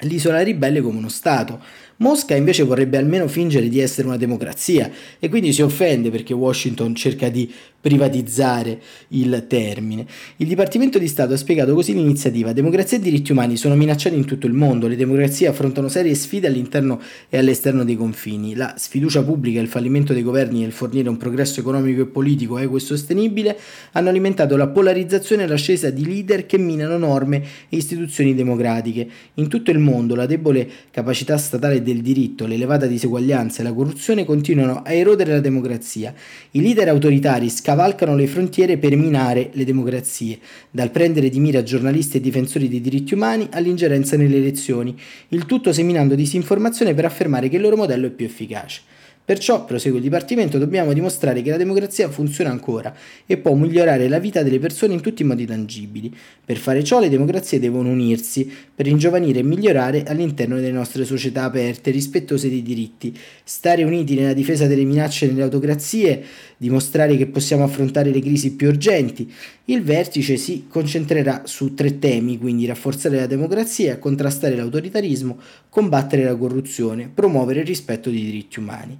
l'isola 0.00 0.42
ribelle 0.42 0.80
come 0.80 0.98
uno 0.98 1.08
Stato. 1.08 1.60
Mosca 1.98 2.36
invece 2.36 2.62
vorrebbe 2.62 2.96
almeno 2.96 3.26
fingere 3.26 3.68
di 3.68 3.80
essere 3.80 4.06
una 4.06 4.16
democrazia 4.16 4.90
e 5.18 5.28
quindi 5.28 5.52
si 5.52 5.62
offende 5.62 6.10
perché 6.10 6.32
Washington 6.32 6.94
cerca 6.94 7.28
di 7.28 7.52
privatizzare 7.80 8.80
il 9.08 9.44
termine. 9.48 10.04
Il 10.36 10.48
Dipartimento 10.48 10.98
di 10.98 11.06
Stato 11.06 11.34
ha 11.34 11.36
spiegato 11.36 11.74
così 11.74 11.94
l'iniziativa. 11.94 12.52
Democrazia 12.52 12.98
e 12.98 13.00
diritti 13.00 13.32
umani 13.32 13.56
sono 13.56 13.76
minacciati 13.76 14.16
in 14.16 14.24
tutto 14.24 14.46
il 14.46 14.52
mondo, 14.52 14.88
le 14.88 14.96
democrazie 14.96 15.46
affrontano 15.46 15.88
serie 15.88 16.14
sfide 16.14 16.48
all'interno 16.48 17.00
e 17.28 17.38
all'esterno 17.38 17.84
dei 17.84 17.96
confini. 17.96 18.54
La 18.54 18.74
sfiducia 18.76 19.22
pubblica, 19.22 19.60
il 19.60 19.68
fallimento 19.68 20.12
dei 20.12 20.22
governi 20.22 20.60
nel 20.60 20.72
fornire 20.72 21.08
un 21.08 21.16
progresso 21.16 21.60
economico 21.60 22.02
e 22.02 22.06
politico 22.06 22.58
equo 22.58 22.76
e 22.76 22.80
sostenibile 22.80 23.56
hanno 23.92 24.08
alimentato 24.08 24.56
la 24.56 24.66
polarizzazione 24.66 25.44
e 25.44 25.46
l'ascesa 25.46 25.90
di 25.90 26.04
leader 26.04 26.46
che 26.46 26.58
minano 26.58 26.98
norme 26.98 27.42
e 27.68 27.76
istituzioni 27.76 28.34
democratiche. 28.34 29.08
In 29.34 29.48
tutto 29.48 29.70
il 29.70 29.78
mondo 29.78 30.14
la 30.14 30.26
debole 30.26 30.68
capacità 30.90 31.36
statale 31.36 31.82
del 31.82 32.00
diritto, 32.00 32.46
l'elevata 32.46 32.86
diseguaglianza 32.86 33.60
e 33.60 33.64
la 33.64 33.72
corruzione 33.72 34.24
continuano 34.24 34.82
a 34.84 34.92
erodere 34.92 35.32
la 35.32 35.40
democrazia. 35.40 36.12
I 36.52 36.60
leader 36.60 36.88
autoritari 36.88 37.48
scavalcano 37.68 38.16
le 38.16 38.26
frontiere 38.26 38.78
per 38.78 38.96
minare 38.96 39.50
le 39.52 39.64
democrazie, 39.66 40.38
dal 40.70 40.90
prendere 40.90 41.28
di 41.28 41.38
mira 41.38 41.62
giornalisti 41.62 42.16
e 42.16 42.20
difensori 42.20 42.66
dei 42.66 42.80
diritti 42.80 43.12
umani 43.12 43.46
all'ingerenza 43.50 44.16
nelle 44.16 44.38
elezioni, 44.38 44.98
il 45.28 45.44
tutto 45.44 45.70
seminando 45.74 46.14
disinformazione 46.14 46.94
per 46.94 47.04
affermare 47.04 47.50
che 47.50 47.56
il 47.56 47.62
loro 47.62 47.76
modello 47.76 48.06
è 48.06 48.10
più 48.10 48.24
efficace. 48.24 48.80
Perciò, 49.28 49.66
prosegue 49.66 49.98
il 49.98 50.04
Dipartimento, 50.04 50.56
dobbiamo 50.56 50.94
dimostrare 50.94 51.42
che 51.42 51.50
la 51.50 51.58
democrazia 51.58 52.08
funziona 52.08 52.48
ancora 52.48 52.96
e 53.26 53.36
può 53.36 53.52
migliorare 53.52 54.08
la 54.08 54.18
vita 54.18 54.42
delle 54.42 54.58
persone 54.58 54.94
in 54.94 55.02
tutti 55.02 55.20
i 55.20 55.26
modi 55.26 55.44
tangibili. 55.44 56.10
Per 56.42 56.56
fare 56.56 56.82
ciò 56.82 56.98
le 56.98 57.10
democrazie 57.10 57.60
devono 57.60 57.90
unirsi, 57.90 58.50
per 58.74 58.86
ingiovanire 58.86 59.40
e 59.40 59.42
migliorare 59.42 60.04
all'interno 60.04 60.54
delle 60.54 60.72
nostre 60.72 61.04
società 61.04 61.42
aperte, 61.42 61.90
rispettose 61.90 62.48
dei 62.48 62.62
diritti. 62.62 63.14
Stare 63.44 63.84
uniti 63.84 64.14
nella 64.14 64.32
difesa 64.32 64.66
delle 64.66 64.84
minacce 64.84 65.26
nelle 65.26 65.42
autocrazie, 65.42 66.24
dimostrare 66.56 67.14
che 67.18 67.26
possiamo 67.26 67.64
affrontare 67.64 68.10
le 68.10 68.20
crisi 68.20 68.54
più 68.54 68.68
urgenti. 68.68 69.30
Il 69.66 69.82
vertice 69.82 70.38
si 70.38 70.64
concentrerà 70.70 71.42
su 71.44 71.74
tre 71.74 71.98
temi, 71.98 72.38
quindi 72.38 72.64
rafforzare 72.64 73.16
la 73.16 73.26
democrazia, 73.26 73.98
contrastare 73.98 74.56
l'autoritarismo, 74.56 75.38
combattere 75.68 76.24
la 76.24 76.34
corruzione, 76.34 77.10
promuovere 77.12 77.60
il 77.60 77.66
rispetto 77.66 78.08
dei 78.08 78.22
diritti 78.22 78.58
umani. 78.58 78.98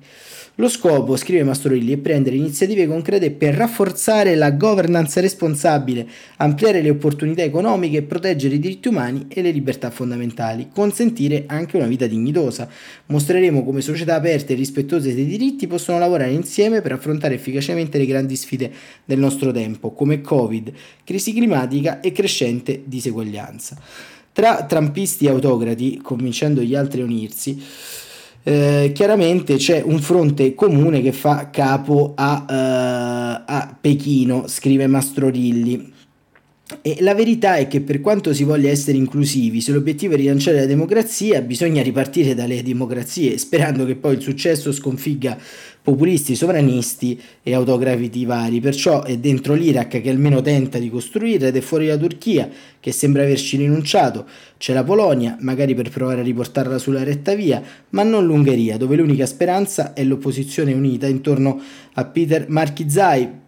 Lo 0.61 0.69
scopo, 0.69 1.15
scrive 1.15 1.45
Mastrorilli, 1.45 1.93
è 1.93 1.99
prendere 1.99 2.35
iniziative 2.35 2.89
concrete 2.89 3.31
per 3.31 3.55
rafforzare 3.55 4.35
la 4.35 4.51
governance 4.51 5.21
responsabile, 5.21 6.05
ampliare 6.39 6.83
le 6.83 6.91
opportunità 6.91 7.43
economiche, 7.43 8.03
proteggere 8.03 8.57
i 8.57 8.59
diritti 8.59 8.89
umani 8.89 9.27
e 9.29 9.41
le 9.41 9.53
libertà 9.53 9.91
fondamentali, 9.91 10.71
consentire 10.75 11.45
anche 11.47 11.77
una 11.77 11.87
vita 11.87 12.09
dignitosa. 12.09 12.69
Mostreremo 13.07 13.63
come 13.63 13.83
società 13.83 14.17
aperte 14.17 14.55
e 14.55 14.57
rispettose 14.57 15.15
dei 15.15 15.27
diritti 15.27 15.69
possono 15.69 16.01
lavorare 16.01 16.33
insieme 16.33 16.81
per 16.81 16.91
affrontare 16.91 17.35
efficacemente 17.35 17.97
le 17.97 18.07
grandi 18.07 18.35
sfide 18.35 18.73
del 19.05 19.21
nostro 19.21 19.53
tempo, 19.53 19.93
come 19.93 20.21
Covid, 20.21 20.73
crisi 21.05 21.33
climatica 21.33 22.01
e 22.01 22.11
crescente 22.11 22.83
diseguaglianza. 22.85 23.81
Tra 24.33 24.65
trampisti 24.65 25.27
e 25.27 25.31
autocrati, 25.31 26.01
convincendo 26.03 26.63
gli 26.63 26.75
altri 26.75 27.03
a 27.03 27.05
unirsi, 27.05 27.63
eh, 28.43 28.93
chiaramente 28.95 29.57
c'è 29.57 29.83
un 29.85 29.99
fronte 30.01 30.55
comune 30.55 31.03
che 31.03 31.13
fa 31.13 31.51
capo 31.51 32.15
a, 32.17 32.45
uh, 32.49 33.43
a 33.47 33.77
Pechino, 33.81 34.47
scrive 34.47 34.87
Mastrorilli. 34.87 35.93
E 36.83 36.99
la 37.01 37.15
verità 37.15 37.57
è 37.57 37.67
che 37.67 37.81
per 37.81 38.03
quanto 38.03 38.35
si 38.35 38.45
voglia 38.45 38.69
essere 38.69 38.99
inclusivi, 38.99 39.63
se 39.63 39.73
l'obiettivo 39.73 40.13
è 40.13 40.17
rilanciare 40.19 40.59
la 40.59 40.67
democrazia, 40.67 41.41
bisogna 41.41 41.83
ripartire 41.83 42.35
dalle 42.35 42.63
democrazie, 42.63 43.39
sperando 43.39 43.87
che 43.87 43.95
poi 43.95 44.17
il 44.17 44.21
successo 44.21 44.71
sconfigga 44.71 45.39
populisti, 45.81 46.35
sovranisti 46.35 47.19
e 47.43 47.55
autografi 47.55 48.27
vari. 48.27 48.61
Perciò 48.61 49.03
è 49.03 49.17
dentro 49.17 49.55
l'Iraq 49.55 50.03
che 50.03 50.11
almeno 50.11 50.43
tenta 50.43 50.77
di 50.77 50.91
costruire 50.91 51.49
ed 51.49 51.57
è 51.57 51.61
fuori 51.63 51.87
la 51.87 51.97
Turchia 51.97 52.51
che 52.79 52.93
sembra 52.93 53.23
averci 53.23 53.57
rinunciato. 53.57 54.27
C'è 54.59 54.75
la 54.75 54.85
Polonia, 54.85 55.39
magari 55.41 55.75
per 55.75 55.89
provare 55.89 56.21
a 56.21 56.25
riportarla 56.25 56.77
sulla 56.77 57.03
retta 57.03 57.35
via, 57.35 57.63
ma 57.91 58.03
non 58.03 58.27
l'Ungheria, 58.27 58.77
dove 58.77 58.97
l'unica 58.97 59.25
speranza 59.25 59.95
è 59.95 60.05
l'opposizione 60.05 60.75
unita 60.75 61.07
intorno 61.07 61.59
a 61.95 62.05
Peter 62.05 62.45
Markizai, 62.51 63.47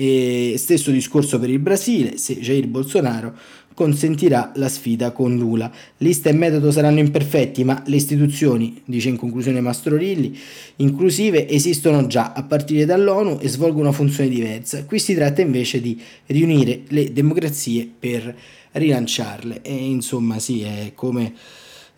e 0.00 0.54
stesso 0.58 0.92
discorso 0.92 1.40
per 1.40 1.50
il 1.50 1.58
Brasile, 1.58 2.18
se 2.18 2.38
Jair 2.38 2.68
Bolsonaro 2.68 3.34
consentirà 3.74 4.52
la 4.54 4.68
sfida 4.68 5.10
con 5.10 5.36
Lula. 5.36 5.70
Lista 5.96 6.28
e 6.28 6.32
metodo 6.32 6.70
saranno 6.70 7.00
imperfetti, 7.00 7.64
ma 7.64 7.82
le 7.86 7.96
istituzioni, 7.96 8.80
dice 8.84 9.08
in 9.08 9.16
conclusione 9.16 9.60
Mastrorilli, 9.60 10.38
inclusive 10.76 11.48
esistono 11.48 12.06
già 12.06 12.32
a 12.32 12.44
partire 12.44 12.84
dall'ONU 12.84 13.38
e 13.40 13.48
svolgono 13.48 13.88
una 13.88 13.92
funzione 13.92 14.28
diversa. 14.30 14.84
Qui 14.84 15.00
si 15.00 15.14
tratta 15.14 15.40
invece 15.40 15.80
di 15.80 16.00
riunire 16.26 16.82
le 16.88 17.12
democrazie 17.12 17.88
per 17.98 18.36
rilanciarle. 18.72 19.62
E 19.62 19.74
insomma, 19.74 20.38
sì, 20.38 20.62
è 20.62 20.92
come 20.94 21.34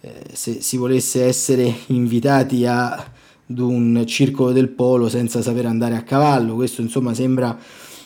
eh, 0.00 0.10
se 0.32 0.62
si 0.62 0.78
volesse 0.78 1.24
essere 1.24 1.70
invitati 1.88 2.64
ad 2.64 3.58
un 3.58 4.04
circolo 4.06 4.52
del 4.52 4.68
polo 4.68 5.10
senza 5.10 5.42
saper 5.42 5.66
andare 5.66 5.96
a 5.96 6.02
cavallo. 6.02 6.54
Questo 6.54 6.80
insomma 6.80 7.12
sembra 7.12 7.58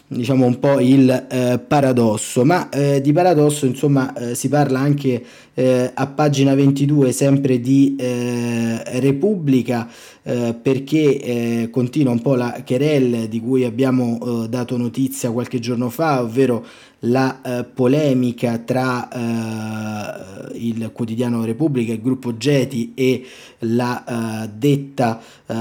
diciamo 0.06 0.44
un 0.44 0.58
po' 0.58 0.80
il 0.80 1.26
eh, 1.28 1.60
paradosso, 1.66 2.44
ma 2.44 2.68
eh, 2.68 3.00
di 3.00 3.12
paradosso 3.12 3.66
insomma 3.66 4.12
eh, 4.12 4.34
si 4.34 4.48
parla 4.48 4.78
anche 4.78 5.24
eh, 5.54 5.90
a 5.92 6.06
pagina 6.06 6.54
22 6.54 7.12
sempre 7.12 7.60
di 7.60 7.96
eh, 7.98 9.00
Repubblica 9.00 9.88
eh, 10.24 10.54
perché 10.60 11.68
continua 11.70 12.12
un 12.12 12.22
po' 12.22 12.34
la 12.34 12.62
querelle 12.66 13.28
di 13.28 13.40
cui 13.40 13.64
abbiamo 13.64 14.46
dato 14.48 14.76
notizia 14.76 15.30
qualche 15.30 15.58
giorno 15.58 15.90
fa, 15.90 16.22
ovvero 16.22 16.64
la 17.04 17.40
eh, 17.42 17.64
polemica 17.64 18.58
tra 18.58 19.08
eh, 19.08 20.58
il 20.58 20.90
quotidiano 20.92 21.44
Repubblica, 21.44 21.92
il 21.92 22.00
gruppo 22.00 22.36
Geti 22.36 22.92
e 22.94 23.24
la 23.60 24.44
eh, 24.44 24.50
detta, 24.56 25.20
eh, 25.46 25.54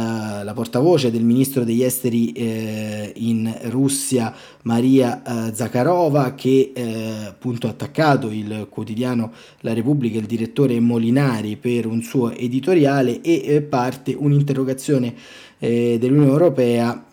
la 0.44 0.54
portavoce 0.54 1.12
del 1.12 1.24
ministro 1.24 1.64
degli 1.64 1.84
esteri 1.84 2.32
eh, 2.32 3.12
in 3.16 3.54
Russia, 3.64 4.34
Maria 4.64 5.22
eh, 5.50 5.54
Zakharova, 5.54 6.34
che 6.36 6.72
appunto 7.28 7.68
ha 7.68 7.72
attaccato 7.72 8.30
il 8.30 8.68
quotidiano 8.70 9.32
La 9.62 9.74
Repubblica, 9.74 10.20
il 10.20 10.26
direttore 10.26 10.80
Molinari 10.80 11.58
per 11.58 11.86
un 11.86 12.02
suo 12.02 12.32
editoriale 12.32 13.22
e 13.22 13.62
parte 13.62 14.16
un'interrogazione 14.54 15.16
dell'Unione 15.58 16.32
Europea 16.32 17.06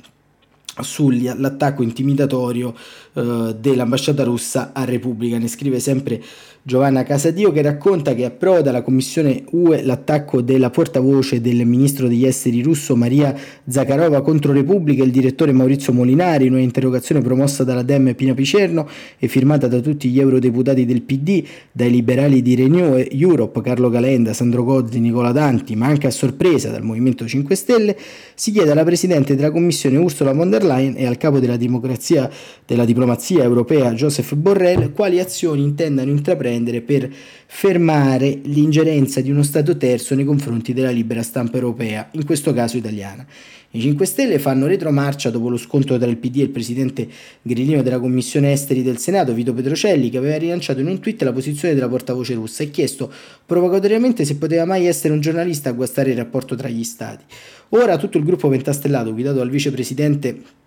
sull'attacco 0.81 1.83
intimidatorio 1.83 2.75
eh, 3.15 3.57
dell'ambasciata 3.59 4.25
russa 4.25 4.71
a 4.73 4.85
Repubblica. 4.85 5.39
Ne 5.39 5.49
scrive 5.49 5.81
sempre 5.81 6.23
Giovanna 6.63 7.05
Casadio 7.05 7.53
che 7.53 7.63
racconta 7.63 8.15
che 8.15 8.27
approda 8.27 8.71
la 8.71 8.83
Commissione 8.83 9.45
UE 9.53 9.83
l'attacco 9.83 10.43
della 10.43 10.69
portavoce 10.69 11.41
del 11.41 11.65
ministro 11.65 12.07
degli 12.07 12.27
esteri 12.27 12.61
russo 12.61 12.95
Maria 12.95 13.35
Zakharova 13.67 14.21
contro 14.21 14.53
Repubblica 14.53 15.03
e 15.03 15.07
il 15.07 15.11
direttore 15.11 15.53
Maurizio 15.53 15.95
Molinari 15.95 16.47
in 16.47 16.53
un'interrogazione 16.53 17.23
promossa 17.23 17.65
dalla 17.65 17.83
Dem 17.83 18.15
Pina 18.15 18.35
Picerno 18.35 18.87
e 19.19 19.27
firmata 19.27 19.69
da 19.69 19.81
tutti 19.81 20.11
gli 20.11 20.21
eurodeputati 20.21 20.85
del 20.85 21.01
PD, 21.01 21.43
dai 21.73 21.91
liberali 21.91 22.43
di 22.43 22.55
Renew 22.55 23.07
Europe, 23.11 23.63
Carlo 23.63 23.89
Calenda, 23.89 24.35
Sandro 24.35 24.63
Gozzi, 24.63 25.01
Nicola 25.01 25.33
Danti, 25.33 25.75
ma 25.77 25.87
anche 25.87 26.09
a 26.09 26.11
sorpresa 26.11 26.69
dal 26.69 26.83
Movimento 26.83 27.27
5 27.27 27.55
Stelle, 27.55 27.97
si 28.35 28.53
chiede 28.53 28.71
alla 28.71 28.85
Presidente 28.85 29.35
della 29.35 29.51
Commissione 29.51 29.97
Ursula 29.97 30.35
von 30.35 30.51
der 30.51 30.65
Leyen 30.65 30.95
e 30.99 31.07
al 31.07 31.17
capo 31.17 31.39
della, 31.39 31.57
della 31.57 32.85
diplomazia 33.01 33.43
europea 33.43 33.95
Joseph 33.95 34.35
Borrell 34.35 34.93
quali 34.93 35.21
azioni 35.21 35.63
intendano 35.63 36.11
intraprendere 36.11 36.83
per 36.83 37.11
fermare 37.47 38.41
l'ingerenza 38.43 39.23
di 39.23 39.31
uno 39.31 39.43
Stato 39.43 39.79
terzo 39.79 40.15
nei 40.15 40.27
confronti 40.27 40.75
della 40.75 40.91
libera 40.91 41.23
stampa 41.23 41.57
europea, 41.57 42.11
in 42.13 42.27
questo 42.27 42.53
caso 42.53 42.77
italiana. 42.77 43.25
I 43.71 43.81
5 43.81 44.05
Stelle 44.05 44.39
fanno 44.39 44.67
retromarcia 44.67 45.31
dopo 45.31 45.49
lo 45.49 45.57
scontro 45.57 45.97
tra 45.97 46.09
il 46.11 46.19
PD 46.19 46.41
e 46.41 46.43
il 46.43 46.51
presidente 46.51 47.09
grillino 47.41 47.83
della 47.83 48.01
Commissione 48.01 48.53
Esteri 48.53 48.83
del 48.83 48.99
Senato, 48.99 49.33
Vito 49.33 49.55
Petrocelli, 49.55 50.11
che 50.11 50.19
aveva 50.19 50.37
rilanciato 50.37 50.81
in 50.81 50.89
un 50.89 51.01
tweet 51.01 51.23
la 51.23 51.33
posizione 51.33 51.73
della 51.73 51.89
portavoce 51.89 52.35
russa 52.35 52.65
e 52.65 52.71
chiesto 52.71 53.11
provocatoriamente 53.47 54.27
se 54.27 54.37
poteva 54.37 54.67
mai 54.67 54.87
essere 54.87 55.15
un 55.15 55.21
giornalista 55.21 55.71
a 55.71 55.73
guastare 55.73 56.11
il 56.11 56.17
rapporto 56.17 56.55
tra 56.55 56.69
gli 56.69 56.85
Stati. 56.85 57.25
Ora 57.71 57.97
tutto 57.97 58.19
il 58.19 58.25
gruppo 58.25 58.49
pentastellato, 58.49 59.13
guidato 59.13 59.39
dal 59.39 59.49
vicepresidente 59.49 60.59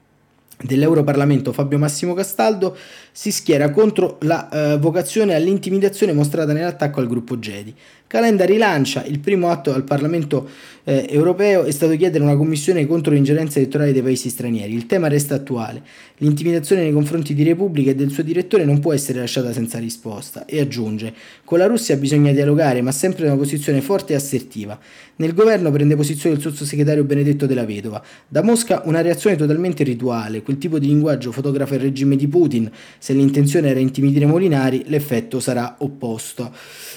dell'Europarlamento 0.62 1.54
Fabio 1.54 1.80
Massimo 1.80 2.13
Castaldo 2.13 2.76
si 3.15 3.32
schiera 3.32 3.69
contro 3.69 4.17
la 4.21 4.49
eh, 4.49 4.78
vocazione 4.80 5.36
all'intimidazione 5.36 6.13
mostrata 6.13 6.52
nell'attacco 6.52 6.99
al 6.99 7.08
gruppo 7.08 7.38
Gedi. 7.38 7.73
Calenda 8.08 8.45
rilancia 8.45 9.04
il 9.06 9.19
primo 9.19 9.49
atto 9.49 9.73
al 9.73 9.84
Parlamento 9.84 10.47
eh, 10.84 11.08
europeo 11.10 11.63
è 11.63 11.71
stato 11.71 11.95
chiedere 11.95 12.23
una 12.23 12.36
commissione 12.36 12.86
contro 12.86 13.12
l'ingerenza 13.12 13.58
elettorale 13.58 13.91
dei 13.91 14.02
paesi 14.02 14.30
stranieri. 14.30 14.73
Il 14.73 14.86
tema 14.86 15.08
resta 15.08 15.34
attuale. 15.34 15.82
L'intimidazione 16.17 16.84
nei 16.84 16.91
confronti 16.91 17.34
di 17.34 17.41
Repubblica 17.41 17.89
e 17.89 17.95
del 17.95 18.12
suo 18.12 18.21
direttore 18.21 18.65
non 18.65 18.80
può 18.80 18.93
essere 18.93 19.19
lasciata 19.19 19.52
senza 19.52 19.80
risposta. 19.80 20.45
E 20.45 20.60
aggiunge: 20.60 21.13
Con 21.43 21.58
la 21.58 21.65
Russia 21.65 21.95
bisogna 21.95 22.32
dialogare, 22.32 22.82
ma 22.82 22.91
sempre 22.91 23.23
in 23.23 23.32
una 23.32 23.39
posizione 23.39 23.82
forte 23.82 24.13
e 24.13 24.15
assertiva. 24.17 24.78
Nel 25.15 25.34
governo 25.34 25.71
prende 25.71 25.95
posizione 25.95 26.36
il 26.36 26.41
sottosegretario 26.41 27.04
Benedetto 27.04 27.45
della 27.45 27.65
Vedova. 27.65 28.04
Da 28.28 28.43
Mosca 28.43 28.84
una 28.86 29.02
reazione 29.02 29.36
totalmente 29.36 29.84
rituale. 29.84 30.43
Quel 30.43 30.58
tipo 30.58 30.80
di 30.80 30.88
linguaggio 30.88 31.32
fotografa 31.32 31.76
il 31.76 31.82
regime 31.82 32.15
di 32.15 32.28
Putin. 32.28 32.69
Se 33.04 33.12
l'intenzione 33.12 33.68
era 33.68 33.82
intimidire 33.82 34.26
Molinari, 34.26 34.86
l'effetto 34.86 35.42
sarà 35.42 35.76
opposto. 35.80 36.54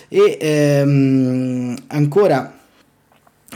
E 0.07 0.39
ehm, 0.41 1.77
ancora 1.89 2.57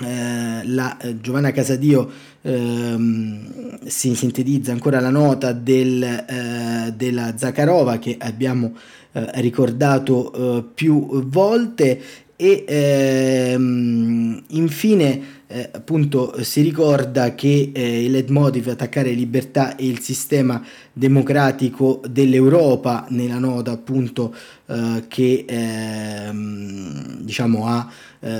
eh, 0.02 0.60
la 0.64 0.96
eh, 0.96 1.20
Giovanna 1.20 1.52
Casadio 1.52 2.10
ehm, 2.42 3.86
si 3.86 4.16
sintetizza 4.16 4.72
ancora 4.72 4.98
la 4.98 5.10
nota 5.10 5.52
del, 5.52 6.02
eh, 6.02 6.92
della 6.96 7.34
Zakharova 7.36 7.98
che 7.98 8.16
abbiamo 8.18 8.74
eh, 9.12 9.30
ricordato 9.34 10.32
eh, 10.32 10.64
più 10.74 11.22
volte 11.26 12.02
e 12.40 12.64
ehm, 12.66 14.42
infine 14.48 15.20
eh, 15.46 15.68
appunto 15.72 16.42
si 16.42 16.62
ricorda 16.62 17.34
che 17.34 17.70
eh, 17.74 18.04
il 18.04 18.12
leitmotiv 18.12 18.68
attaccare 18.68 19.10
libertà 19.10 19.76
e 19.76 19.84
il 19.86 20.00
sistema 20.00 20.64
democratico 20.90 22.00
dell'Europa 22.08 23.04
nella 23.10 23.38
nota 23.38 23.72
appunto 23.72 24.34
eh, 24.66 25.04
che 25.06 25.44
ehm, 25.46 27.18
diciamo 27.20 27.66
ha 27.66 27.86
eh, 28.20 28.30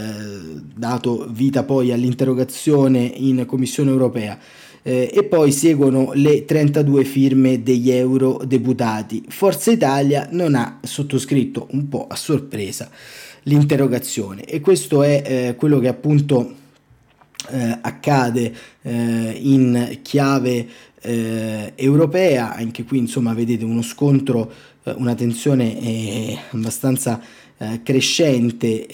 dato 0.75 1.27
vita 1.31 1.65
poi 1.65 1.93
all'interrogazione 1.93 3.01
in 3.01 3.45
Commissione 3.45 3.91
europea. 3.91 4.39
Eh, 4.83 5.11
e 5.13 5.25
poi 5.25 5.53
seguono 5.53 6.13
le 6.15 6.47
32 6.47 7.05
firme 7.05 7.63
degli 7.63 7.91
eurodeputati. 7.91 9.25
Forza 9.29 9.71
Italia 9.71 10.27
non 10.31 10.55
ha 10.55 10.79
sottoscritto 10.83 11.69
un 11.73 11.87
po' 11.91 12.07
a 12.09 12.17
sorpresa 12.17 12.89
l'interrogazione. 13.45 14.45
E 14.45 14.61
questo 14.61 15.03
è 15.03 15.23
eh, 15.25 15.55
quello 15.57 15.79
che 15.79 15.89
appunto 15.89 16.55
eh, 17.51 17.79
accade 17.81 18.55
eh, 18.83 19.39
in 19.41 19.99
chiave 20.03 20.69
eh, 21.01 21.73
europea, 21.75 22.55
anche 22.55 22.85
qui 22.85 22.99
insomma 22.99 23.33
vedete 23.33 23.65
uno 23.65 23.83
scontro, 23.83 24.53
eh, 24.83 24.93
una 24.97 25.15
tensione 25.15 25.81
eh, 25.81 26.39
abbastanza 26.51 27.21
crescente 27.83 28.87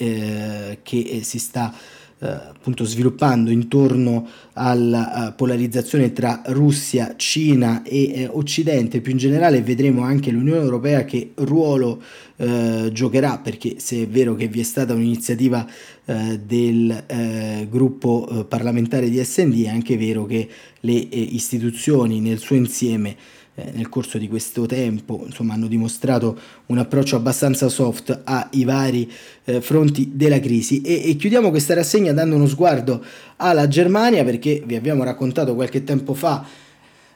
che 0.83 1.19
si 1.23 1.39
sta 1.39 1.73
eh, 2.19 2.27
appunto 2.27 2.83
sviluppando 2.83 3.51
intorno 3.51 4.27
alla 4.53 5.27
uh, 5.27 5.35
polarizzazione 5.35 6.13
tra 6.13 6.41
Russia, 6.47 7.13
Cina 7.15 7.83
e 7.83 8.11
eh, 8.11 8.27
Occidente, 8.31 9.01
più 9.01 9.11
in 9.11 9.19
generale 9.19 9.61
vedremo 9.61 10.01
anche 10.01 10.31
l'Unione 10.31 10.61
Europea 10.61 11.05
che 11.05 11.33
ruolo 11.35 12.01
eh, 12.37 12.89
giocherà, 12.91 13.37
perché 13.37 13.75
se 13.77 14.01
è 14.01 14.07
vero 14.07 14.33
che 14.33 14.47
vi 14.47 14.61
è 14.61 14.63
stata 14.63 14.95
un'iniziativa 14.95 15.67
eh, 16.05 16.39
del 16.43 17.03
eh, 17.05 17.67
gruppo 17.69 18.45
parlamentare 18.47 19.09
di 19.09 19.23
SD, 19.23 19.65
è 19.65 19.69
anche 19.69 19.95
vero 19.95 20.25
che 20.25 20.49
le 20.79 20.93
istituzioni 20.93 22.19
nel 22.19 22.39
suo 22.39 22.55
insieme 22.55 23.15
eh, 23.59 23.71
nel 23.73 23.89
corso 23.89 24.19
di 24.19 24.27
questo 24.27 24.67
tempo 24.67 25.23
insomma, 25.25 25.55
hanno 25.55 25.65
dimostrato 25.65 26.39
un 26.67 26.77
approccio 26.77 27.15
abbastanza 27.15 27.69
soft 27.69 28.21
ai 28.23 28.63
vari 28.63 29.11
eh, 29.45 29.61
fronti 29.61 30.11
della 30.13 30.39
crisi. 30.39 30.81
E, 30.81 31.09
e, 31.09 31.15
chiudiamo 31.15 31.49
questa 31.49 31.73
rassegna 31.73 32.13
dando 32.13 32.35
uno 32.35 32.45
sguardo 32.45 33.03
alla 33.37 33.67
Germania 33.67 34.23
perché 34.23 34.61
vi 34.63 34.75
abbiamo 34.75 35.03
raccontato 35.03 35.55
qualche 35.55 35.83
tempo 35.83 36.13
fa 36.13 36.45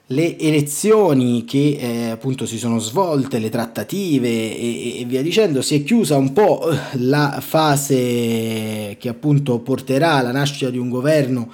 le 0.07 0.37
elezioni 0.39 1.45
che 1.45 1.77
eh, 1.79 2.09
appunto 2.09 2.47
si 2.47 2.57
sono 2.57 2.79
svolte, 2.79 3.37
le 3.37 3.49
trattative 3.49 4.27
e, 4.27 4.99
e, 4.99 5.05
via 5.05 5.21
dicendo, 5.21 5.61
si 5.61 5.75
è 5.75 5.83
chiusa 5.83 6.17
un 6.17 6.33
po' 6.33 6.67
la 6.93 7.37
fase 7.39 8.97
che 8.99 9.09
appunto 9.09 9.59
porterà 9.59 10.13
alla 10.13 10.31
nascita 10.31 10.71
di 10.71 10.79
un 10.79 10.89
governo 10.89 11.51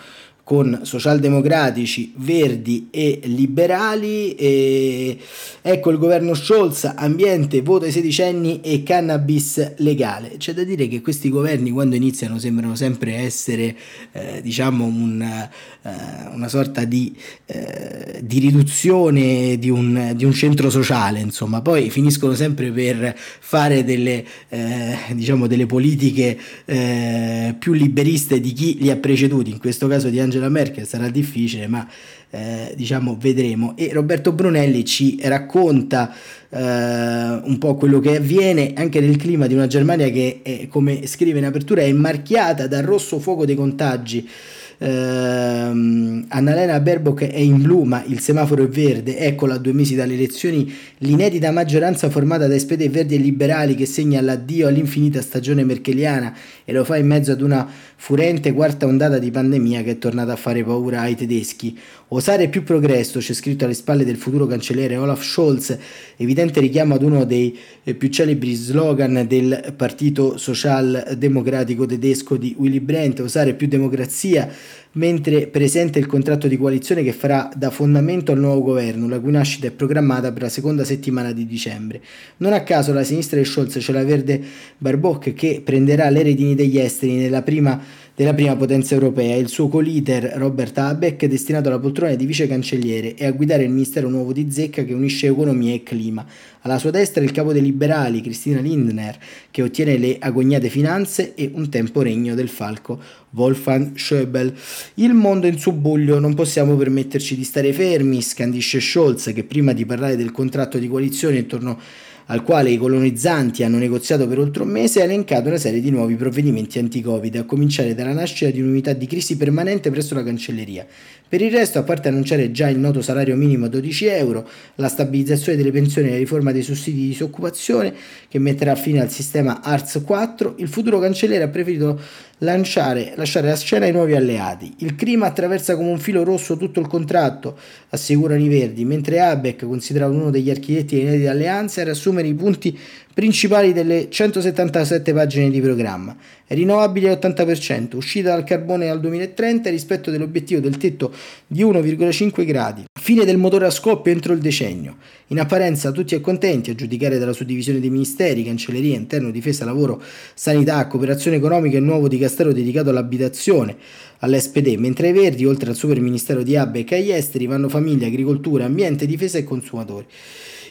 con 0.48 0.80
socialdemocratici, 0.84 2.14
verdi 2.16 2.88
e 2.90 3.20
liberali. 3.26 4.34
E 4.36 5.18
ecco 5.62 5.90
il 5.90 5.98
governo 5.98 6.34
Scholz, 6.36 6.94
ambiente, 6.96 7.62
voto 7.62 7.84
ai 7.84 7.92
sedicenni 7.92 8.62
e 8.62 8.82
cannabis 8.82 9.74
legale. 9.80 10.38
C'è 10.38 10.54
da 10.54 10.64
dire 10.64 10.88
che 10.88 11.02
questi 11.02 11.28
governi 11.28 11.70
quando 11.72 11.98
iniziano 11.98 12.40
sembrano 12.40 12.76
sempre 12.76 13.16
essere 13.16 13.76
eh, 14.14 14.40
diciamo 14.42 14.86
un, 14.86 15.22
eh, 15.22 15.90
una 16.32 16.48
sorta 16.48 16.86
di, 16.86 17.14
eh, 17.46 18.22
di 18.24 18.40
riduzione 18.40 19.60
di 19.60 19.70
un, 19.70 20.14
di 20.16 20.24
un, 20.24 20.32
centro 20.32 20.70
sociale, 20.70 21.20
insomma, 21.20 21.62
poi 21.62 21.90
finiscono 21.90 22.36
sempre 22.36 22.72
per 22.72 23.14
fare 23.18 23.84
delle, 23.84 24.24
eh, 24.48 24.98
diciamo 25.12 25.46
delle 25.46 25.66
politiche 25.66 26.38
eh, 26.64 27.54
più 27.60 27.74
liberiste 27.74 28.40
di 28.40 28.54
chi 28.54 28.78
li 28.80 28.90
ha 28.90 28.96
preceduti, 28.96 29.50
in 29.50 29.58
questo 29.60 29.88
caso 29.88 30.08
di 30.08 30.22
Angela 30.22 30.36
Angela 30.38 30.50
Merkel 30.50 30.88
sarà 30.88 31.10
difficile, 31.10 31.68
ma 31.68 31.88
eh, 32.30 32.74
diciamo 32.76 33.18
vedremo. 33.20 33.76
E 33.76 33.90
Roberto 33.92 34.32
Brunelli 34.32 34.86
ci 34.86 35.20
racconta 35.24 36.14
eh, 36.50 36.60
un 36.60 37.58
po' 37.60 37.76
quello 37.76 38.00
che 38.00 38.18
avviene 38.18 38.74
anche 38.76 39.00
nel 39.00 39.18
clima 39.18 39.48
di 39.48 39.56
una 39.56 39.68
Germania 39.68 40.10
che, 40.10 40.42
è, 40.44 40.68
come 40.68 41.08
scrive 41.08 41.40
in 41.40 41.46
apertura, 41.46 41.82
è 41.82 41.92
marchiata 41.92 42.68
dal 42.68 42.84
rosso 42.84 43.20
fuoco 43.20 43.46
dei 43.46 43.56
contagi 43.56 44.28
ehm, 44.78 46.26
Annalena 46.30 46.80
Baerbock 46.80 47.24
è 47.24 47.38
in 47.38 47.62
blu 47.62 47.84
ma 47.84 48.04
il 48.06 48.20
semaforo 48.20 48.64
è 48.64 48.68
verde, 48.68 49.18
eccola 49.18 49.56
a 49.56 49.58
due 49.58 49.74
mesi 49.74 49.96
dalle 49.96 50.14
elezioni 50.14 50.74
l'inedita 51.00 51.52
maggioranza 51.52 52.10
formata 52.10 52.48
da 52.48 52.58
SPD 52.58 52.90
verdi 52.90 53.16
e 53.16 53.20
liberali 53.20 53.76
che 53.76 53.86
segna 53.86 54.22
l'addio 54.22 54.68
all'infinita 54.68 55.22
stagione 55.22 55.64
merkeliana 55.64 56.36
e 56.66 56.74
lo 56.74 56.84
fa 56.84 56.98
in 56.98 57.08
mezzo 57.08 57.32
ad 57.32 57.42
una 57.42 57.68
furente 58.00 58.54
quarta 58.54 58.86
ondata 58.86 59.18
di 59.18 59.32
pandemia 59.32 59.82
che 59.82 59.92
è 59.92 59.98
tornata 59.98 60.34
a 60.34 60.36
fare 60.36 60.64
paura 60.64 61.02
ai 61.02 61.16
tedeschi. 61.16 61.78
Osare 62.10 62.48
più 62.48 62.64
progresso, 62.64 63.20
c'è 63.20 63.34
scritto 63.34 63.66
alle 63.66 63.74
spalle 63.74 64.06
del 64.06 64.16
futuro 64.16 64.46
cancelliere 64.46 64.96
Olaf 64.96 65.24
Scholz, 65.24 65.78
evidente 66.16 66.62
richiamo 66.62 66.94
ad 66.94 67.04
uno 67.04 67.26
dei 67.26 67.58
eh, 67.84 67.96
più 67.96 68.08
celebri 68.08 68.54
slogan 68.54 69.26
del 69.28 69.74
Partito 69.76 70.38
Socialdemocratico 70.38 71.86
tedesco 71.86 72.38
di 72.38 72.56
Willy 72.58 72.80
Brandt, 72.80 73.20
osare 73.20 73.56
più 73.56 73.68
democrazia, 73.68 74.50
mentre 74.94 75.48
presenta 75.48 76.00
il 76.00 76.06
contratto 76.06 76.48
di 76.48 76.58
coalizione 76.58 77.04
che 77.04 77.14
farà 77.14 77.50
da 77.56 77.70
fondamento 77.70 78.32
al 78.32 78.40
nuovo 78.40 78.62
governo, 78.62 79.08
la 79.08 79.20
cui 79.20 79.32
nascita 79.32 79.68
è 79.68 79.72
programmata 79.72 80.32
per 80.32 80.44
la 80.44 80.50
seconda 80.50 80.84
settimana 80.84 81.32
di 81.32 81.46
dicembre. 81.46 82.02
Non 82.38 82.54
a 82.54 82.64
caso 82.64 82.94
la 82.94 83.04
sinistra 83.04 83.38
di 83.38 83.46
Scholz 83.46 83.78
c'è 83.78 83.92
la 83.92 84.04
verde 84.04 84.42
Barbock 84.78 85.34
che 85.34 85.62
prenderà 85.64 86.10
le 86.10 86.24
redini 86.24 86.56
degli 86.56 86.80
esteri 86.80 87.16
nella 87.16 87.42
prima 87.42 87.80
della 88.18 88.34
prima 88.34 88.56
potenza 88.56 88.96
europea, 88.96 89.36
il 89.36 89.48
suo 89.48 89.68
co-leader 89.68 90.34
Robert 90.38 90.76
Habeck 90.80 91.28
destinato 91.28 91.68
alla 91.68 91.78
poltrona 91.78 92.16
di 92.16 92.26
vice 92.26 92.48
cancelliere 92.48 93.14
e 93.14 93.28
a 93.28 93.32
guidare 93.32 93.62
il 93.62 93.70
ministero 93.70 94.10
nuovo 94.10 94.34
di 94.34 94.50
Zecca 94.50 94.84
che 94.84 94.94
unisce 94.94 95.28
economia 95.28 95.76
e 95.76 95.84
clima. 95.84 96.26
Alla 96.62 96.80
sua 96.80 96.90
destra 96.90 97.24
il 97.24 97.30
capo 97.30 97.54
dei 97.54 97.62
liberali, 97.62 98.22
Cristina 98.22 98.60
Lindner, 98.60 99.16
che 99.52 99.62
ottiene 99.62 100.00
le 100.00 100.18
agognate 100.20 100.68
finanze 100.70 101.36
e 101.36 101.52
un 101.54 101.70
tempo 101.70 102.02
regno 102.02 102.34
del 102.34 102.50
falco 102.50 103.00
Wolfgang 103.36 103.96
Schäuble. 103.96 104.52
Il 104.96 105.14
mondo 105.14 105.46
in 105.46 105.60
subbuglio, 105.60 106.18
non 106.18 106.34
possiamo 106.34 106.76
permetterci 106.76 107.36
di 107.36 107.44
stare 107.44 107.72
fermi, 107.72 108.24
scandisce 108.24 108.80
Scholz 108.80 109.32
che 109.32 109.44
prima 109.44 109.74
di 109.74 109.86
parlare 109.86 110.16
del 110.16 110.32
contratto 110.32 110.80
di 110.80 110.88
coalizione 110.88 111.38
intorno 111.38 111.80
al 112.28 112.44
quale 112.44 112.70
i 112.70 112.78
colonizzanti 112.78 113.64
hanno 113.64 113.78
negoziato 113.78 114.28
per 114.28 114.40
oltre 114.40 114.64
un 114.64 114.70
mese, 114.70 115.02
ha 115.02 115.06
elencato 115.06 115.48
una 115.48 115.58
serie 115.58 115.80
di 115.80 115.92
nuovi 115.92 116.16
provvedimenti 116.16 116.78
anti-Covid, 116.80 117.36
a 117.38 117.44
cominciare 117.44 117.96
dalla 117.96 118.14
nascita 118.14 118.52
di 118.52 118.62
un'unità 118.62 118.94
di 118.94 119.08
crisi 119.08 119.38
permanente 119.38 119.90
presso 119.90 120.14
la 120.14 120.24
cancelleria. 120.24 120.86
Per 121.30 121.42
il 121.42 121.52
resto, 121.52 121.78
a 121.78 121.84
parte 121.84 122.08
annunciare 122.08 122.52
già 122.52 122.70
il 122.70 122.80
noto 122.80 123.02
salario 123.02 123.36
minimo 123.36 123.66
a 123.66 123.68
12 123.68 124.06
euro, 124.06 124.48
la 124.76 124.88
stabilizzazione 124.88 125.58
delle 125.58 125.72
pensioni 125.72 126.08
e 126.08 126.12
la 126.12 126.18
riforma 126.18 126.54
dei 126.54 126.62
sussidi 126.62 127.02
di 127.02 127.08
disoccupazione 127.08 127.94
che 128.30 128.40
metterà 128.40 128.76
fine 128.76 129.02
al 129.02 129.12
sistema 129.12 129.62
ARS 129.62 130.02
4, 130.06 130.56
il 130.60 130.70
futuro 130.70 131.00
cancelliere 131.00 131.44
ha 131.44 131.50
preferito 131.50 132.00
lanciare, 132.40 133.12
lasciare 133.16 133.50
la 133.50 133.58
scena 133.58 133.86
ai 133.86 133.92
nuovi 133.92 134.14
alleati. 134.14 134.74
Il 134.78 134.96
clima 134.96 135.26
attraversa 135.26 135.76
come 135.76 135.90
un 135.90 136.00
filo 136.00 136.24
rosso 136.24 136.56
tutto 136.56 136.80
il 136.80 136.88
contratto, 136.88 137.58
assicurano 137.90 138.42
i 138.42 138.48
Verdi, 138.48 138.86
mentre 138.86 139.20
Abeck, 139.20 139.66
considerato 139.66 140.14
uno 140.14 140.30
degli 140.30 140.50
architetti 140.50 141.04
delle 141.04 141.28
alleanze, 141.28 141.84
riassumere 141.84 142.30
i 142.30 142.34
punti 142.34 142.78
principali 143.18 143.74
delle 143.74 144.10
177 144.12 145.12
pagine 145.12 145.50
di 145.50 145.60
programma. 145.60 146.16
Rinnovabili 146.46 147.08
all'80%, 147.08 147.96
uscita 147.96 148.30
dal 148.30 148.44
carbone 148.44 148.90
al 148.90 149.00
2030 149.00 149.72
rispetto 149.72 150.12
dell'obiettivo 150.12 150.60
del 150.60 150.78
tetto 150.78 151.12
di 151.48 151.64
1,5 151.64 152.46
gradi. 152.46 152.84
Fine 152.94 153.26
del 153.26 153.38
motore 153.38 153.66
a 153.66 153.72
scoppio 153.72 154.12
entro 154.12 154.34
il 154.34 154.40
decennio. 154.40 154.98
In 155.30 155.40
apparenza 155.40 155.90
tutti 155.90 156.14
e 156.14 156.22
contenti, 156.22 156.70
a 156.70 156.76
giudicare 156.76 157.18
dalla 157.18 157.34
suddivisione 157.34 157.80
dei 157.80 157.90
ministeri, 157.90 158.44
cancelleria, 158.44 158.96
interno, 158.96 159.32
difesa, 159.32 159.66
lavoro, 159.66 160.00
sanità, 160.36 160.86
cooperazione 160.86 161.38
economica 161.38 161.78
e 161.78 161.80
nuovo 161.80 162.08
dicastero 162.08 162.54
dedicato 162.54 162.92
all'abitazione, 162.92 163.78
all'SPD, 164.20 164.76
mentre 164.78 165.10
i 165.10 165.14
Verdi, 165.14 165.44
oltre 165.44 165.72
al 165.72 165.76
super 165.76 166.00
ministero 166.00 166.44
di 166.44 166.56
Abec 166.56 166.92
e 166.92 166.98
agli 166.98 167.12
esteri, 167.12 167.48
vanno 167.48 167.68
famiglia, 167.68 168.06
agricoltura, 168.06 168.66
ambiente, 168.66 169.08
difesa 169.08 169.40
e 169.40 169.44
consumatori. 169.44 170.06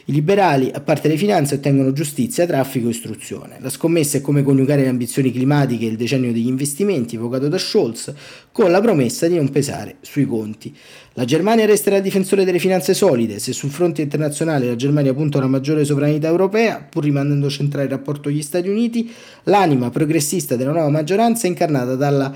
I 0.09 0.13
liberali, 0.13 0.71
a 0.73 0.79
parte 0.79 1.09
le 1.09 1.17
finanze, 1.17 1.55
ottengono 1.55 1.91
giustizia, 1.91 2.45
traffico 2.45 2.87
e 2.87 2.91
istruzione. 2.91 3.57
La 3.59 3.69
scommessa 3.69 4.17
è 4.17 4.21
come 4.21 4.41
coniugare 4.41 4.83
le 4.83 4.87
ambizioni 4.87 5.33
climatiche 5.33 5.83
e 5.83 5.89
il 5.89 5.97
decennio 5.97 6.31
degli 6.31 6.47
investimenti 6.47 7.15
evocato 7.15 7.49
da 7.49 7.57
Scholz 7.57 8.13
con 8.53 8.71
la 8.71 8.79
promessa 8.79 9.27
di 9.27 9.35
non 9.35 9.49
pesare 9.49 9.97
sui 9.99 10.25
conti. 10.25 10.73
La 11.11 11.25
Germania 11.25 11.65
resterà 11.65 11.99
difensore 11.99 12.45
delle 12.45 12.57
finanze 12.57 12.93
solide, 12.93 13.39
se 13.39 13.51
sul 13.51 13.69
fronte 13.69 14.01
internazionale 14.01 14.67
la 14.67 14.77
Germania 14.77 15.13
punta 15.13 15.39
a 15.39 15.41
una 15.41 15.49
maggiore 15.49 15.83
sovranità 15.83 16.29
europea, 16.29 16.87
pur 16.89 17.03
rimanendo 17.03 17.49
centrale 17.49 17.87
il 17.87 17.91
rapporto 17.91 18.29
con 18.29 18.31
gli 18.31 18.41
Stati 18.41 18.69
Uniti, 18.69 19.11
l'anima 19.43 19.89
progressista 19.89 20.55
della 20.55 20.71
nuova 20.71 20.89
maggioranza 20.89 21.47
è 21.47 21.49
incarnata 21.49 21.95
dalla 21.95 22.33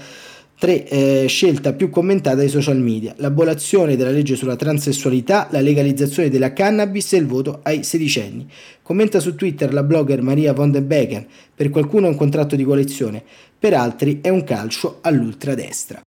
3. 0.61 0.87
Eh, 0.87 1.25
scelta 1.27 1.73
più 1.73 1.89
commentata 1.89 2.35
dai 2.35 2.47
social 2.47 2.77
media. 2.77 3.15
L'abolizione 3.17 3.95
della 3.95 4.11
legge 4.11 4.35
sulla 4.35 4.55
transessualità, 4.55 5.47
la 5.49 5.59
legalizzazione 5.59 6.29
della 6.29 6.53
cannabis 6.53 7.13
e 7.13 7.17
il 7.17 7.25
voto 7.25 7.61
ai 7.63 7.81
sedicenni. 7.81 8.47
Commenta 8.83 9.19
su 9.19 9.33
Twitter 9.33 9.73
la 9.73 9.81
blogger 9.81 10.21
Maria 10.21 10.53
von 10.53 10.69
den 10.69 10.85
Becken. 10.85 11.25
Per 11.55 11.71
qualcuno 11.71 12.05
è 12.05 12.09
un 12.09 12.15
contratto 12.15 12.55
di 12.55 12.63
coalizione, 12.63 13.23
per 13.57 13.73
altri 13.73 14.19
è 14.21 14.29
un 14.29 14.43
calcio 14.43 14.99
all'ultradestra. 15.01 15.99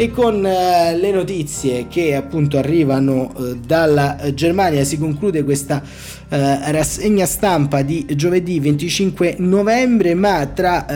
E 0.00 0.12
con 0.12 0.46
eh, 0.46 0.96
le 0.96 1.10
notizie 1.10 1.88
che 1.88 2.14
appunto 2.14 2.56
arrivano 2.56 3.34
eh, 3.36 3.56
dalla 3.56 4.16
Germania 4.32 4.84
si 4.84 4.96
conclude 4.96 5.42
questa 5.42 5.82
eh, 6.28 6.70
rassegna 6.70 7.26
stampa 7.26 7.82
di 7.82 8.06
giovedì 8.14 8.60
25 8.60 9.36
novembre, 9.38 10.14
ma 10.14 10.46
tra 10.46 10.86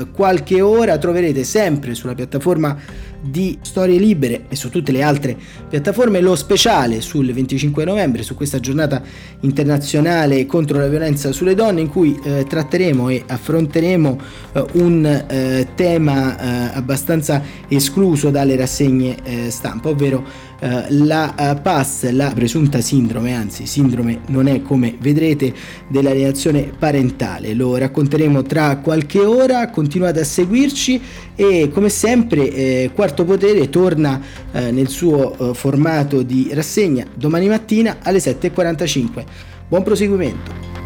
eh, 0.00 0.06
qualche 0.10 0.60
ora 0.60 0.98
troverete 0.98 1.44
sempre 1.44 1.94
sulla 1.94 2.16
piattaforma 2.16 2.76
di 3.20 3.58
Storie 3.60 3.98
Libere 3.98 4.44
e 4.48 4.56
su 4.56 4.70
tutte 4.70 4.92
le 4.92 5.02
altre 5.02 5.36
piattaforme 5.68 6.20
lo 6.20 6.36
speciale 6.36 7.00
sul 7.00 7.32
25 7.32 7.84
novembre 7.84 8.22
su 8.22 8.34
questa 8.34 8.60
giornata 8.60 9.02
internazionale 9.40 10.46
contro 10.46 10.78
la 10.78 10.86
violenza 10.86 11.32
sulle 11.32 11.54
donne 11.54 11.80
in 11.80 11.88
cui 11.88 12.18
eh, 12.22 12.44
tratteremo 12.48 13.08
e 13.08 13.24
affronteremo 13.26 14.20
eh, 14.52 14.64
un 14.72 15.04
eh, 15.04 15.68
tema 15.74 16.38
eh, 16.38 16.76
abbastanza 16.76 17.42
escluso 17.68 18.15
dalle 18.30 18.56
rassegne 18.56 19.16
eh, 19.22 19.50
stampa, 19.50 19.90
ovvero 19.90 20.24
eh, 20.58 20.86
la 20.88 21.34
uh, 21.36 21.60
PAS, 21.60 22.10
la 22.12 22.32
presunta 22.34 22.80
sindrome, 22.80 23.34
anzi 23.34 23.66
sindrome 23.66 24.20
non 24.28 24.46
è 24.46 24.62
come 24.62 24.96
vedrete 24.98 25.52
della 25.86 26.12
reazione 26.12 26.72
parentale, 26.76 27.52
lo 27.52 27.76
racconteremo 27.76 28.42
tra 28.42 28.78
qualche 28.78 29.20
ora, 29.20 29.68
continuate 29.68 30.20
a 30.20 30.24
seguirci 30.24 31.00
e 31.34 31.70
come 31.72 31.90
sempre 31.90 32.50
eh, 32.50 32.90
Quarto 32.94 33.24
Potere 33.24 33.68
torna 33.68 34.20
eh, 34.52 34.70
nel 34.70 34.88
suo 34.88 35.50
eh, 35.50 35.54
formato 35.54 36.22
di 36.22 36.48
rassegna 36.52 37.06
domani 37.14 37.48
mattina 37.48 37.98
alle 38.02 38.18
7.45. 38.18 39.24
Buon 39.68 39.82
proseguimento! 39.82 40.85